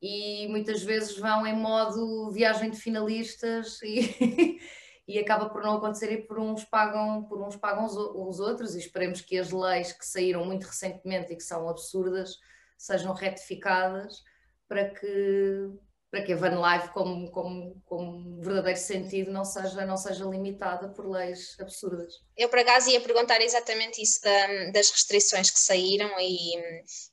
e 0.00 0.48
muitas 0.48 0.82
vezes 0.82 1.16
vão 1.16 1.46
em 1.46 1.56
modo 1.56 2.30
viagem 2.32 2.70
de 2.70 2.76
finalistas 2.76 3.80
e, 3.82 4.58
e 5.06 5.18
acaba 5.20 5.48
por 5.48 5.62
não 5.62 5.76
acontecer 5.76 6.12
e 6.12 6.22
por 6.26 6.40
uns 6.40 6.64
pagam, 6.64 7.22
por 7.22 7.40
uns 7.40 7.56
pagam 7.56 7.86
os, 7.86 7.96
os 7.96 8.40
outros, 8.40 8.74
e 8.74 8.80
esperemos 8.80 9.20
que 9.20 9.38
as 9.38 9.52
leis 9.52 9.92
que 9.92 10.04
saíram 10.04 10.44
muito 10.44 10.64
recentemente 10.64 11.32
e 11.32 11.36
que 11.36 11.44
são 11.44 11.68
absurdas 11.68 12.38
sejam 12.76 13.14
retificadas 13.14 14.24
para 14.72 14.88
que 14.88 15.70
para 16.10 16.22
que 16.22 16.32
a 16.34 16.36
van 16.36 16.60
life 16.60 16.90
como, 16.90 17.30
como, 17.30 17.82
como 17.86 18.42
verdadeiro 18.42 18.78
sentido 18.78 19.30
não 19.30 19.46
seja, 19.46 19.86
não 19.86 19.96
seja 19.96 20.26
limitada 20.26 20.90
por 20.90 21.08
leis 21.08 21.56
absurdas. 21.58 22.12
Eu 22.36 22.50
por 22.50 22.58
acaso 22.58 22.90
ia 22.90 23.00
perguntar 23.00 23.40
exatamente 23.40 24.02
isso 24.02 24.20
da, 24.20 24.70
das 24.72 24.90
restrições 24.90 25.50
que 25.50 25.58
saíram 25.58 26.10
e, 26.20 26.54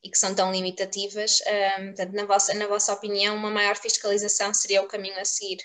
e, 0.04 0.10
que 0.10 0.17
são 0.17 0.36
tão 0.36 0.52
limitativas. 0.52 1.39
Um, 1.80 1.86
portanto, 1.86 2.13
na 2.13 2.26
vossa, 2.26 2.54
na 2.56 2.67
vossa 2.67 2.91
opinião, 2.91 3.38
uma 3.38 3.50
maior 3.50 3.78
fiscalização 3.78 4.54
seria 4.54 4.82
o 4.82 4.88
caminho 4.88 5.17
a 5.17 5.24
seguir? 5.24 5.60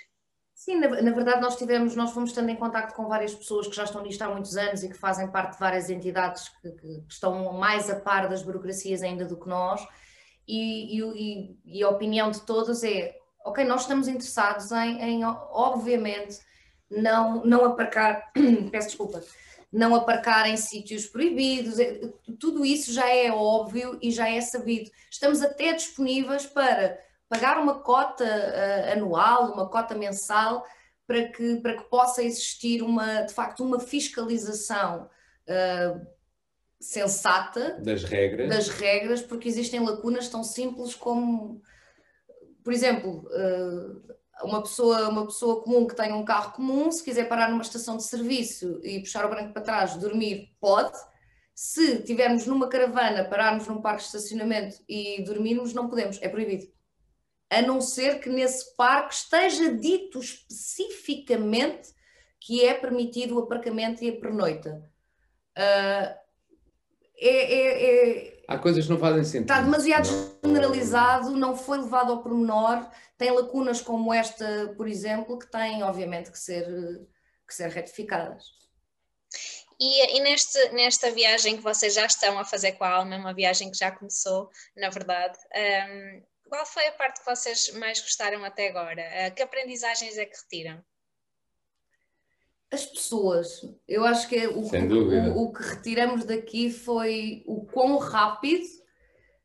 Sim, 0.55 0.77
na, 0.77 0.89
na, 1.03 1.11
verdade 1.11 1.41
nós 1.41 1.57
tivemos, 1.57 1.97
nós 1.97 2.13
fomos 2.13 2.31
estando 2.31 2.51
em 2.51 2.57
contato 2.57 2.95
com 2.95 3.09
várias 3.09 3.35
pessoas 3.35 3.67
que 3.67 3.75
já 3.75 3.83
estão 3.83 4.01
nisto 4.01 4.23
há 4.23 4.29
muitos 4.29 4.57
anos 4.57 4.85
e 4.85 4.89
que 4.89 4.97
fazem 4.97 5.29
parte 5.29 5.55
de 5.55 5.59
várias 5.59 5.91
entidades 5.91 6.51
que, 6.63 6.71
que 6.71 7.05
estão 7.09 7.53
mais 7.53 7.91
a 7.91 7.99
par 7.99 8.29
das 8.29 8.45
burocracias 8.45 9.03
ainda 9.03 9.25
do 9.25 9.37
que 9.37 9.49
nós 9.49 9.85
e, 10.47 11.01
e, 11.01 11.59
e, 11.65 11.83
a 11.83 11.89
opinião 11.89 12.31
de 12.31 12.41
todos 12.43 12.85
é, 12.85 13.17
ok, 13.45 13.65
nós 13.65 13.83
estamos 13.83 14.09
interessados 14.09 14.71
em, 14.73 15.01
em 15.01 15.25
obviamente, 15.25 16.39
não, 16.91 17.45
não 17.45 17.65
aparcar, 17.65 18.31
peço 18.71 18.89
desculpa, 18.89 19.23
não 19.73 19.95
aparcar 19.95 20.49
em 20.49 20.57
sítios 20.57 21.07
proibidos, 21.07 21.79
é, 21.79 22.01
tudo 22.39 22.65
isso 22.65 22.93
já 22.93 23.09
é 23.09 23.33
óbvio 23.33 23.99
e 24.01 24.11
já 24.11 24.29
é 24.29 24.41
sabido. 24.41 24.91
Estamos 25.11 25.43
até 25.43 25.73
disponíveis 25.73 26.47
para 26.47 26.99
pagar 27.29 27.59
uma 27.59 27.81
cota 27.81 28.25
uh, 28.25 28.93
anual, 28.93 29.53
uma 29.53 29.69
cota 29.69 29.95
mensal, 29.95 30.65
para 31.07 31.29
que, 31.29 31.57
para 31.57 31.77
que 31.77 31.85
possa 31.85 32.23
existir 32.23 32.83
uma, 32.83 33.23
de 33.23 33.35
facto, 33.35 33.65
uma 33.65 33.81
fiscalização 33.81 35.09
uh, 35.49 36.07
sensata 36.85 37.81
das 37.81 38.05
regras. 38.05 38.49
das 38.49 38.69
regras, 38.69 39.23
porque 39.23 39.49
existem 39.49 39.81
lacunas 39.81 40.29
tão 40.29 40.45
simples 40.45 40.95
como, 40.95 41.63
por 42.63 42.73
exemplo, 42.73 43.27
eh, 43.33 44.15
uma 44.43 44.63
pessoa, 44.63 45.09
uma 45.09 45.25
pessoa 45.25 45.63
comum 45.63 45.87
que 45.87 45.97
tem 45.97 46.13
um 46.13 46.25
carro 46.25 46.53
comum, 46.53 46.91
se 46.91 47.03
quiser 47.03 47.29
parar 47.29 47.49
numa 47.51 47.63
estação 47.63 47.97
de 47.97 48.05
serviço 48.05 48.81
e 48.83 49.01
puxar 49.01 49.25
o 49.25 49.31
branco 49.31 49.53
para 49.53 49.63
trás, 49.63 49.97
dormir, 49.97 50.55
pode. 50.61 50.97
Se 51.55 52.03
tivermos 52.03 52.47
numa 52.47 52.69
caravana, 52.69 53.25
pararmos 53.25 53.67
num 53.67 53.81
parque 53.81 54.03
de 54.03 54.07
estacionamento 54.07 54.77
e 54.89 55.23
dormirmos, 55.25 55.73
não 55.73 55.89
podemos, 55.89 56.21
é 56.21 56.29
proibido. 56.29 56.67
A 57.49 57.63
não 57.63 57.81
ser 57.81 58.19
que 58.21 58.29
nesse 58.29 58.75
parque 58.77 59.15
esteja 59.15 59.73
dito 59.75 60.19
especificamente 60.19 61.95
que 62.41 62.65
é 62.65 62.75
permitido 62.75 63.37
o 63.37 63.39
aparcamento 63.39 64.05
e 64.05 64.11
a 64.11 64.21
pernoita. 64.21 64.91
Uh, 65.57 66.24
é, 67.17 67.55
é, 67.55 68.29
é, 68.29 68.45
Há 68.47 68.59
coisas 68.59 68.85
que 68.85 68.91
não 68.91 68.99
fazem 68.99 69.25
sentido. 69.25 69.43
Está 69.43 69.61
demasiado 69.61 70.09
não. 70.11 70.41
generalizado, 70.45 71.31
não 71.31 71.57
foi 71.57 71.79
levado 71.79 72.13
ao 72.13 72.23
pormenor, 72.23 72.87
tem 73.17 73.31
lacunas 73.31 73.81
como 73.81 74.13
esta, 74.13 74.75
por 74.77 74.89
exemplo, 74.89 75.39
que 75.39 75.51
têm, 75.51 75.83
obviamente, 75.83 76.31
que 76.31 76.39
ser, 76.39 76.67
que 77.47 77.55
ser 77.55 77.71
retificadas. 77.71 78.45
E, 79.81 80.17
e 80.17 80.21
neste, 80.21 80.69
nesta 80.71 81.11
viagem 81.11 81.57
que 81.57 81.63
vocês 81.63 81.95
já 81.95 82.07
estão 82.07 82.39
a 82.39 82.45
fazer 82.45 82.73
com 82.73 82.85
a 82.85 82.91
Alma, 82.91 83.17
uma 83.17 83.35
viagem 83.35 83.71
que 83.71 83.79
já 83.79 83.91
começou, 83.91 84.49
na 84.77 84.89
verdade, 84.89 85.37
um, 85.55 86.23
qual 86.49 86.65
foi 86.67 86.87
a 86.87 86.93
parte 86.93 87.21
que 87.21 87.27
vocês 87.27 87.73
mais 87.75 88.01
gostaram 88.01 88.45
até 88.45 88.69
agora? 88.69 89.03
Uh, 89.03 89.35
que 89.35 89.43
aprendizagens 89.43 90.17
é 90.17 90.25
que 90.25 90.37
retiram? 90.37 90.85
As 92.75 92.85
pessoas. 92.85 93.49
Eu 93.89 94.05
acho 94.05 94.29
que 94.29 94.37
é 94.37 94.49
o, 94.49 94.61
o, 94.61 95.43
o, 95.45 95.53
que 95.53 95.63
retiramos 95.63 96.25
daqui 96.25 96.71
foi 96.71 97.43
o 97.47 97.65
quão 97.65 97.97
rápido, 97.99 98.65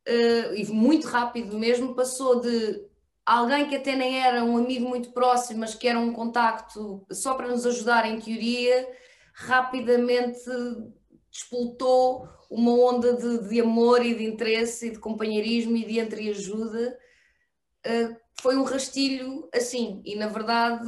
uh, 0.07 0.53
e 0.55 0.65
muito 0.67 1.07
rápido 1.07 1.57
mesmo, 1.57 1.95
passou 1.95 2.41
de 2.41 2.89
alguém 3.25 3.67
que 3.67 3.75
até 3.75 3.95
nem 3.95 4.19
era 4.19 4.43
um 4.43 4.57
amigo 4.57 4.87
muito 4.89 5.11
próximo, 5.11 5.59
mas 5.59 5.75
que 5.75 5.87
era 5.87 5.99
um 5.99 6.11
contacto 6.11 7.05
só 7.11 7.35
para 7.35 7.47
nos 7.47 7.65
ajudar 7.65 8.05
em 8.05 8.19
teoria, 8.19 8.87
rapidamente 9.33 10.41
despoltou 11.31 12.27
uma 12.49 12.71
onda 12.71 13.13
de, 13.13 13.47
de 13.47 13.61
amor 13.61 14.03
e 14.03 14.15
de 14.15 14.25
interesse 14.25 14.87
e 14.87 14.91
de 14.91 14.99
companheirismo 14.99 15.77
e 15.77 15.85
de 15.85 15.99
entreajuda. 15.99 16.97
Uh, 17.85 18.15
foi 18.41 18.57
um 18.57 18.63
rastilho 18.63 19.49
assim, 19.53 20.01
e 20.05 20.15
na 20.15 20.27
verdade 20.27 20.85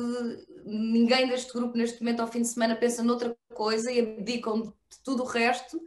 ninguém 0.66 1.28
deste 1.28 1.52
grupo 1.54 1.78
neste 1.78 2.02
momento 2.02 2.22
ao 2.22 2.28
fim 2.28 2.42
de 2.42 2.48
semana 2.48 2.76
pensa 2.76 3.04
noutra 3.04 3.36
coisa 3.54 3.92
e 3.92 4.00
abdicam 4.00 4.62
de 4.62 5.00
tudo 5.04 5.24
o 5.24 5.26
resto 5.26 5.82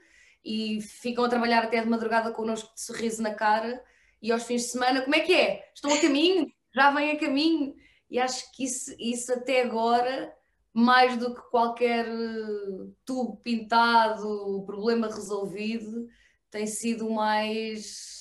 e 0.44 0.80
ficam 0.82 1.24
a 1.24 1.28
trabalhar 1.28 1.64
até 1.64 1.80
de 1.80 1.88
madrugada 1.88 2.32
connosco 2.32 2.74
de 2.74 2.80
sorriso 2.82 3.22
na 3.22 3.34
cara 3.34 3.82
e 4.20 4.32
aos 4.32 4.44
fins 4.44 4.62
de 4.62 4.68
semana, 4.68 5.02
como 5.02 5.14
é 5.14 5.20
que 5.20 5.34
é? 5.34 5.70
Estão 5.74 5.92
a 5.92 6.00
caminho? 6.00 6.50
Já 6.74 6.90
vêm 6.90 7.12
a 7.12 7.18
caminho? 7.18 7.74
E 8.10 8.18
acho 8.18 8.50
que 8.52 8.64
isso, 8.64 8.94
isso 8.98 9.32
até 9.32 9.62
agora, 9.62 10.34
mais 10.72 11.16
do 11.18 11.34
que 11.34 11.40
qualquer 11.50 12.06
eh, 12.06 12.86
tubo 13.04 13.36
pintado, 13.36 14.62
problema 14.64 15.08
resolvido, 15.08 16.08
tem 16.50 16.66
sido 16.66 17.10
mais 17.10 18.13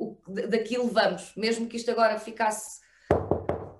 o, 0.00 0.16
daquilo 0.48 0.88
vamos. 0.88 1.34
Mesmo 1.36 1.68
que 1.68 1.76
isto 1.76 1.90
agora 1.90 2.18
ficasse 2.18 2.80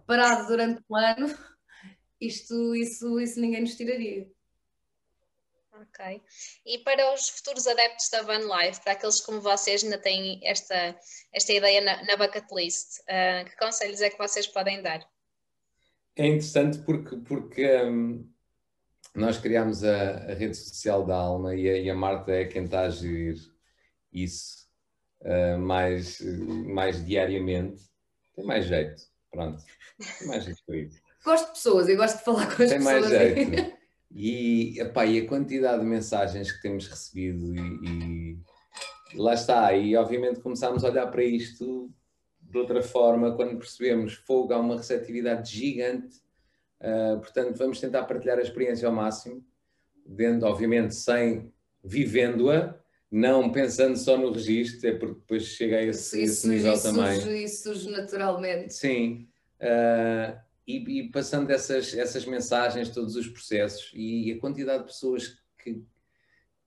parado 0.06 0.46
durante 0.46 0.82
um 0.88 0.96
ano, 0.96 1.26
isto, 2.20 2.74
isso, 2.74 3.18
isso 3.18 3.40
ninguém 3.40 3.62
nos 3.62 3.76
tiraria. 3.76 4.30
Ok. 5.72 6.22
E 6.66 6.78
para 6.78 7.14
os 7.14 7.30
futuros 7.30 7.66
adeptos 7.66 8.10
da 8.10 8.22
Van 8.22 8.40
Life, 8.40 8.82
para 8.82 8.92
aqueles 8.92 9.20
como 9.22 9.40
vocês 9.40 9.82
ainda 9.82 9.96
têm 9.96 10.38
esta, 10.44 10.98
esta 11.32 11.52
ideia 11.52 11.80
na, 11.80 12.04
na 12.04 12.16
bucket 12.16 12.44
list, 12.52 13.00
uh, 13.00 13.48
que 13.48 13.56
conselhos 13.56 14.02
é 14.02 14.10
que 14.10 14.18
vocês 14.18 14.46
podem 14.46 14.82
dar? 14.82 15.00
É 16.16 16.26
interessante 16.26 16.78
porque, 16.80 17.16
porque 17.16 17.82
um, 17.82 18.30
nós 19.14 19.38
criámos 19.38 19.82
a, 19.82 20.30
a, 20.30 20.34
rede 20.34 20.54
social 20.54 21.06
da 21.06 21.16
Alma 21.16 21.54
e 21.54 21.68
a, 21.68 21.78
e 21.78 21.88
a, 21.88 21.94
Marta 21.94 22.30
é 22.30 22.44
quem 22.44 22.64
está 22.64 22.82
a 22.82 22.90
gerir 22.90 23.36
isso 24.12 24.59
uh, 25.22 25.58
mais, 25.58 26.20
mais 26.66 27.04
diariamente. 27.04 27.82
Tem 28.34 28.44
mais 28.44 28.66
jeito, 28.66 29.02
pronto. 29.30 29.62
Tem 30.18 30.28
mais 30.28 30.44
jeito 30.44 30.74
isso. 30.74 31.00
Gosto 31.24 31.46
de 31.48 31.52
pessoas 31.52 31.88
e 31.88 31.96
gosto 31.96 32.18
de 32.18 32.24
falar 32.24 32.46
com 32.46 32.62
as 32.62 32.70
Tem 32.70 32.78
pessoas. 32.78 33.10
Tem 33.10 33.46
mais 33.46 33.46
jeito. 33.46 33.80
E, 34.12 34.80
epá, 34.80 35.06
e 35.06 35.20
a 35.20 35.28
quantidade 35.28 35.82
de 35.82 35.86
mensagens 35.86 36.50
que 36.50 36.60
temos 36.60 36.88
recebido 36.88 37.54
e, 37.54 38.40
e 39.14 39.16
lá 39.16 39.34
está, 39.34 39.72
e 39.72 39.96
obviamente 39.96 40.40
começámos 40.40 40.84
a 40.84 40.88
olhar 40.88 41.06
para 41.06 41.22
isto 41.22 41.88
de 42.40 42.58
outra 42.58 42.82
forma 42.82 43.36
quando 43.36 43.56
percebemos 43.56 44.14
fogo 44.14 44.52
há 44.52 44.58
uma 44.58 44.76
receptividade 44.76 45.56
gigante, 45.56 46.16
uh, 46.80 47.20
portanto 47.20 47.56
vamos 47.56 47.78
tentar 47.78 48.02
partilhar 48.04 48.38
a 48.38 48.42
experiência 48.42 48.88
ao 48.88 48.94
máximo, 48.94 49.44
dentro, 50.04 50.48
obviamente 50.48 50.94
sem 50.94 51.52
vivendo-a, 51.82 52.79
não 53.10 53.50
pensando 53.50 53.96
só 53.96 54.16
no 54.16 54.30
registro, 54.30 54.88
é 54.88 54.92
porque 54.92 55.14
depois 55.14 55.44
chega 55.44 55.78
a 55.78 55.82
esse, 55.82 56.22
isso, 56.22 56.32
esse 56.32 56.48
nível 56.48 56.74
isso 56.74 56.82
também. 56.82 57.44
Isso 57.44 57.62
surge 57.64 57.90
naturalmente. 57.90 58.72
Sim. 58.72 59.26
Uh, 59.60 60.38
e, 60.66 61.00
e, 61.00 61.08
passando 61.10 61.50
essas, 61.50 61.92
essas 61.94 62.24
mensagens, 62.24 62.90
todos 62.90 63.16
os 63.16 63.26
processos 63.26 63.90
e, 63.92 64.32
a 64.32 64.38
quantidade 64.38 64.84
de 64.84 64.88
pessoas 64.90 65.38
que, 65.58 65.82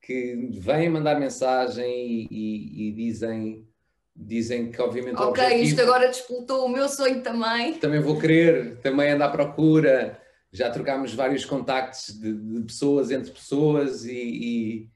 que 0.02 0.50
vêm 0.52 0.90
mandar 0.90 1.18
mensagem 1.18 1.86
e, 1.86 2.28
e, 2.30 2.90
e 2.90 2.92
dizem, 2.92 3.66
dizem 4.14 4.70
que 4.70 4.82
obviamente 4.82 5.16
Ok, 5.16 5.42
objetivo, 5.42 5.64
isto 5.64 5.82
agora 5.82 6.08
despoltou 6.08 6.66
o 6.66 6.70
meu 6.70 6.90
sonho 6.90 7.24
também. 7.24 7.76
Também 7.76 8.02
vou 8.02 8.20
querer, 8.20 8.78
também 8.80 9.12
ando 9.12 9.24
à 9.24 9.30
procura. 9.30 10.20
Já 10.52 10.70
trocámos 10.70 11.14
vários 11.14 11.46
contactos 11.46 12.14
de, 12.20 12.32
de 12.34 12.62
pessoas 12.64 13.10
entre 13.10 13.32
pessoas 13.32 14.06
e, 14.06 14.90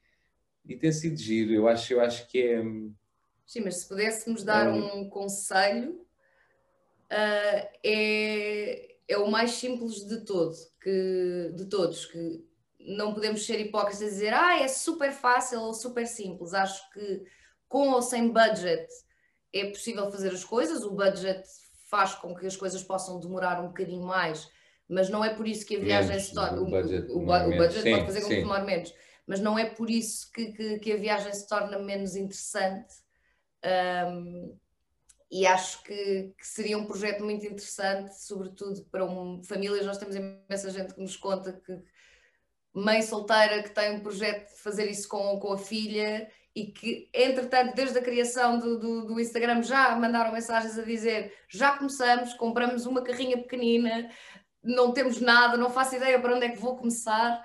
e, 0.68 0.78
tem 0.78 0.92
sido 0.92 1.18
giro. 1.18 1.54
Eu 1.54 1.68
acho, 1.68 1.94
eu 1.94 2.02
acho 2.02 2.28
que 2.28 2.42
é. 2.42 2.62
Sim, 3.46 3.62
mas 3.64 3.78
se 3.78 3.88
pudéssemos 3.88 4.44
dar 4.44 4.68
é 4.68 4.72
um, 4.72 5.10
conselho, 5.10 5.94
uh, 7.12 7.68
é 7.84 8.98
é 9.08 9.18
o 9.18 9.32
mais 9.32 9.52
simples 9.52 10.06
de 10.06 10.26
todo, 10.26 10.54
que, 10.82 11.52
de 11.56 11.66
todos, 11.66 12.06
que 12.06 12.46
não 12.80 13.14
podemos 13.14 13.46
ser 13.46 13.60
hipócritas 13.60 14.02
e 14.02 14.06
dizer 14.06 14.34
ah, 14.34 14.62
é 14.62 14.68
super 14.68 15.12
fácil 15.12 15.62
ou 15.62 15.74
super 15.74 16.06
simples. 16.06 16.54
Acho 16.54 16.82
que 16.92 17.24
com 17.68 17.90
ou 17.90 18.02
sem 18.02 18.30
budget 18.30 18.88
é 19.54 19.66
possível 19.66 20.12
fazer 20.12 20.32
as 20.32 20.44
coisas, 20.44 20.84
o 20.84 20.92
budget 20.92 21.44
faz 21.90 22.14
com 22.16 22.36
que 22.36 22.46
as 22.46 22.56
coisas 22.56 22.84
possam 22.84 23.20
demorar 23.20 23.62
um 23.62 23.68
bocadinho 23.68 24.04
mais, 24.04 24.50
mas 24.90 25.10
não 25.10 25.24
é 25.24 25.34
por 25.34 25.48
isso 25.48 25.66
que 25.66 25.78
a 25.78 25.80
viagem 25.80 26.10
menos, 26.10 26.26
se 26.26 26.34
torna. 26.34 26.62
O 26.62 26.66
budget, 26.66 27.10
o, 27.10 27.20
o, 27.20 27.22
o 27.22 27.58
budget 27.58 27.90
pode 27.90 28.06
fazer 28.06 28.22
com 28.22 28.28
que 28.28 28.36
demore 28.36 28.66
menos, 28.66 28.94
mas 29.28 29.42
não 29.42 29.60
é 29.60 29.66
por 29.66 29.90
isso 29.90 30.32
que, 30.32 30.54
que, 30.54 30.80
que 30.80 30.94
a 30.94 30.98
viagem 30.98 31.34
se 31.34 31.48
torna 31.48 31.78
menos 31.78 32.16
interessante. 32.16 32.96
Um, 34.10 34.58
e 35.30 35.46
acho 35.46 35.84
que, 35.84 36.34
que, 36.38 36.48
seria 36.48 36.78
um 36.78 36.86
projeto 36.86 37.22
muito 37.26 37.46
interessante, 37.46 38.18
sobretudo 38.24 38.86
para 38.86 39.04
um, 39.04 39.44
famílias. 39.44 39.86
Nós 39.86 39.98
temos 39.98 40.16
imensa 40.16 40.72
gente 40.72 40.94
que 40.94 41.02
nos 41.02 41.18
conta 41.18 41.52
que 41.52 41.78
mãe 42.74 43.02
solteira 43.02 43.62
que 43.62 43.72
tem 43.72 43.96
um 43.96 44.00
projeto 44.00 44.54
de 44.54 44.62
fazer 44.62 44.90
isso 44.90 45.10
com, 45.10 45.38
com 45.40 45.52
a 45.52 45.58
filha 45.58 46.30
e 46.56 46.68
que, 46.68 47.10
entretanto, 47.14 47.76
desde 47.76 48.00
a 48.00 48.02
criação 48.02 48.58
do, 48.58 48.80
do, 48.80 49.06
do, 49.08 49.20
Instagram 49.20 49.62
já 49.62 49.94
mandaram 49.96 50.32
mensagens 50.32 50.80
a 50.80 50.84
dizer 50.84 51.34
já 51.50 51.78
começamos, 51.78 52.34
compramos 52.36 52.86
uma 52.86 53.04
carrinha 53.04 53.38
pequenina, 53.38 54.10
não 54.64 54.94
temos 54.94 55.20
nada, 55.20 55.58
não 55.58 55.70
faço 55.70 55.96
ideia 55.96 56.20
para 56.20 56.36
onde 56.36 56.46
é 56.46 56.50
que 56.50 56.60
vou 56.60 56.78
começar 56.78 57.44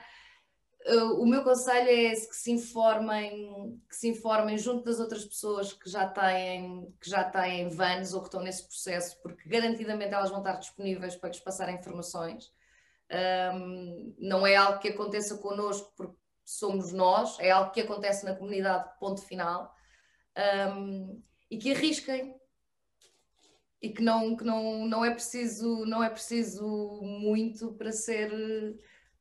o 1.19 1.27
meu 1.27 1.45
conselho 1.45 1.89
é 1.89 2.13
esse, 2.13 2.29
que 2.29 2.37
se 2.37 2.51
informem, 2.51 3.81
que 3.89 3.97
se 3.97 4.09
informem 4.09 4.59
junto 4.59 4.85
das 4.85 4.99
outras 4.99 5.25
pessoas 5.25 5.73
que 5.73 5.89
já 5.89 6.09
têm, 6.09 6.93
que 7.01 7.09
já 7.09 7.25
têm 7.25 7.69
vans 7.69 8.13
ou 8.13 8.21
que 8.21 8.29
estão 8.29 8.43
nesse 8.43 8.65
processo, 8.65 9.21
porque 9.23 9.49
garantidamente 9.49 10.13
elas 10.13 10.31
vão 10.31 10.41
estar 10.41 10.55
disponíveis 10.55 11.15
para 11.15 11.29
lhes 11.29 11.41
passar 11.41 11.73
informações. 11.73 12.53
Um, 13.55 14.15
não 14.19 14.47
é 14.47 14.57
algo 14.57 14.81
que 14.81 14.89
aconteça 14.89 15.37
connosco 15.39 15.93
porque 15.97 16.17
somos 16.45 16.93
nós, 16.93 17.39
é 17.39 17.51
algo 17.51 17.71
que 17.71 17.83
acontece 17.83 18.25
na 18.25 18.35
comunidade, 18.35 18.91
ponto 18.99 19.23
final. 19.23 19.73
Um, 20.77 21.23
e 21.51 21.59
que 21.59 21.73
arrisquem. 21.73 22.35
E 23.81 23.91
que 23.91 24.03
não, 24.03 24.37
que 24.37 24.45
não, 24.45 24.87
não 24.87 25.05
é 25.05 25.11
preciso, 25.11 25.85
não 25.87 26.03
é 26.03 26.09
preciso 26.09 26.65
muito 27.03 27.73
para 27.75 27.91
ser 27.91 28.31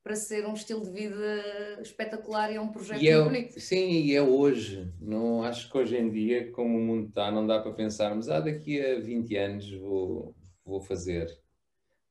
para 0.03 0.15
ser 0.15 0.45
um 0.45 0.53
estilo 0.53 0.83
de 0.83 0.91
vida 0.91 1.79
espetacular 1.81 2.51
e 2.51 2.55
é 2.55 2.61
um 2.61 2.71
projeto 2.71 3.03
é, 3.03 3.21
bonito. 3.21 3.59
Sim, 3.59 3.89
e 3.89 4.15
é 4.15 4.21
hoje. 4.21 4.91
Não, 4.99 5.43
acho 5.43 5.69
que 5.69 5.77
hoje 5.77 5.95
em 5.95 6.09
dia, 6.09 6.51
como 6.51 6.77
o 6.77 6.81
mundo 6.81 7.09
está, 7.09 7.31
não 7.31 7.45
dá 7.45 7.59
para 7.59 7.73
pensarmos, 7.73 8.27
ah, 8.27 8.39
daqui 8.39 8.83
a 8.83 8.99
20 8.99 9.37
anos 9.37 9.71
vou, 9.73 10.35
vou 10.65 10.81
fazer. 10.81 11.27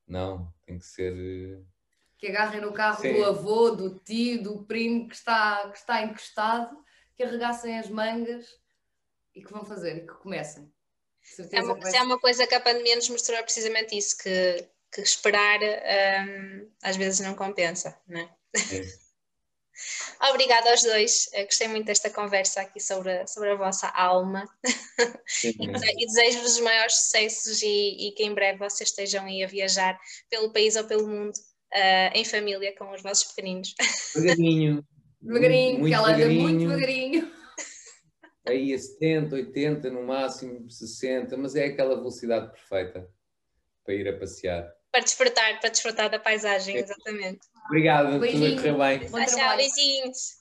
Não, 0.06 0.52
tem 0.66 0.78
que 0.78 0.86
ser. 0.86 1.64
Que 2.16 2.28
agarrem 2.28 2.60
no 2.60 2.72
carro 2.72 3.00
sim. 3.00 3.12
do 3.12 3.24
avô, 3.24 3.70
do 3.70 3.98
tio, 3.98 4.42
do 4.42 4.64
primo 4.64 5.08
que 5.08 5.14
está, 5.14 5.68
que 5.70 5.78
está 5.78 6.02
encostado, 6.02 6.76
que 7.16 7.22
arregassem 7.22 7.78
as 7.78 7.88
mangas 7.88 8.46
e 9.34 9.42
que 9.42 9.52
vão 9.52 9.64
fazer 9.64 9.96
e 9.96 10.06
que 10.06 10.14
comecem. 10.14 10.70
É 11.52 11.62
uma, 11.62 11.78
é 11.78 12.02
uma 12.02 12.18
coisa 12.18 12.46
que 12.46 12.54
a 12.54 12.60
pandemia 12.60 12.96
nos 12.96 13.08
mostrou 13.08 13.38
é 13.38 13.42
precisamente 13.42 13.96
isso, 13.96 14.16
que 14.16 14.68
que 14.92 15.00
esperar 15.00 15.60
um, 15.60 16.70
às 16.82 16.96
vezes 16.96 17.20
não 17.20 17.34
compensa, 17.34 17.96
não 18.08 18.20
é? 18.20 18.28
Obrigada 20.30 20.70
aos 20.70 20.82
dois, 20.82 21.30
Eu 21.32 21.46
gostei 21.46 21.66
muito 21.68 21.86
desta 21.86 22.10
conversa 22.10 22.60
aqui 22.60 22.80
sobre, 22.80 23.26
sobre 23.26 23.50
a 23.50 23.54
vossa 23.54 23.88
alma 23.88 24.44
e 25.44 26.06
desejo-vos 26.06 26.56
os 26.56 26.60
maiores 26.60 26.94
sucessos 26.96 27.62
e, 27.62 28.08
e, 28.08 28.12
que 28.12 28.24
em 28.24 28.34
breve 28.34 28.58
vocês 28.58 28.90
estejam 28.90 29.24
aí 29.24 29.42
a 29.42 29.46
viajar 29.46 29.98
pelo 30.28 30.52
país 30.52 30.76
ou 30.76 30.84
pelo 30.84 31.08
mundo 31.08 31.32
uh, 31.32 32.12
em 32.14 32.24
família 32.24 32.74
com 32.76 32.92
os 32.92 33.02
vossos 33.02 33.32
pequeninos. 33.32 33.74
Devagarinho. 34.14 34.84
devagarinho, 35.22 35.78
muito, 35.78 35.94
ela 35.94 36.12
anda 36.12 36.28
muito 36.28 36.58
devagarinho. 36.58 37.32
Aí 38.46 38.74
a 38.74 38.78
70, 38.78 39.34
80 39.34 39.90
no 39.90 40.02
máximo, 40.02 40.70
60, 40.70 41.36
mas 41.36 41.56
é 41.56 41.66
aquela 41.66 41.94
velocidade 41.94 42.50
perfeita 42.52 43.08
para 43.84 43.94
ir 43.94 44.08
a 44.08 44.18
passear 44.18 44.79
para 44.90 45.00
desfrutar, 45.00 45.60
para 45.60 45.70
desfrutar 45.70 46.10
da 46.10 46.18
paisagem, 46.18 46.76
exatamente. 46.76 47.40
Obrigado, 47.66 48.18
tudo 48.18 48.24
a 48.24 48.56
correr 48.56 48.98
bem. 48.98 49.26
Tchau, 49.26 49.56
beijinhos. 49.56 50.40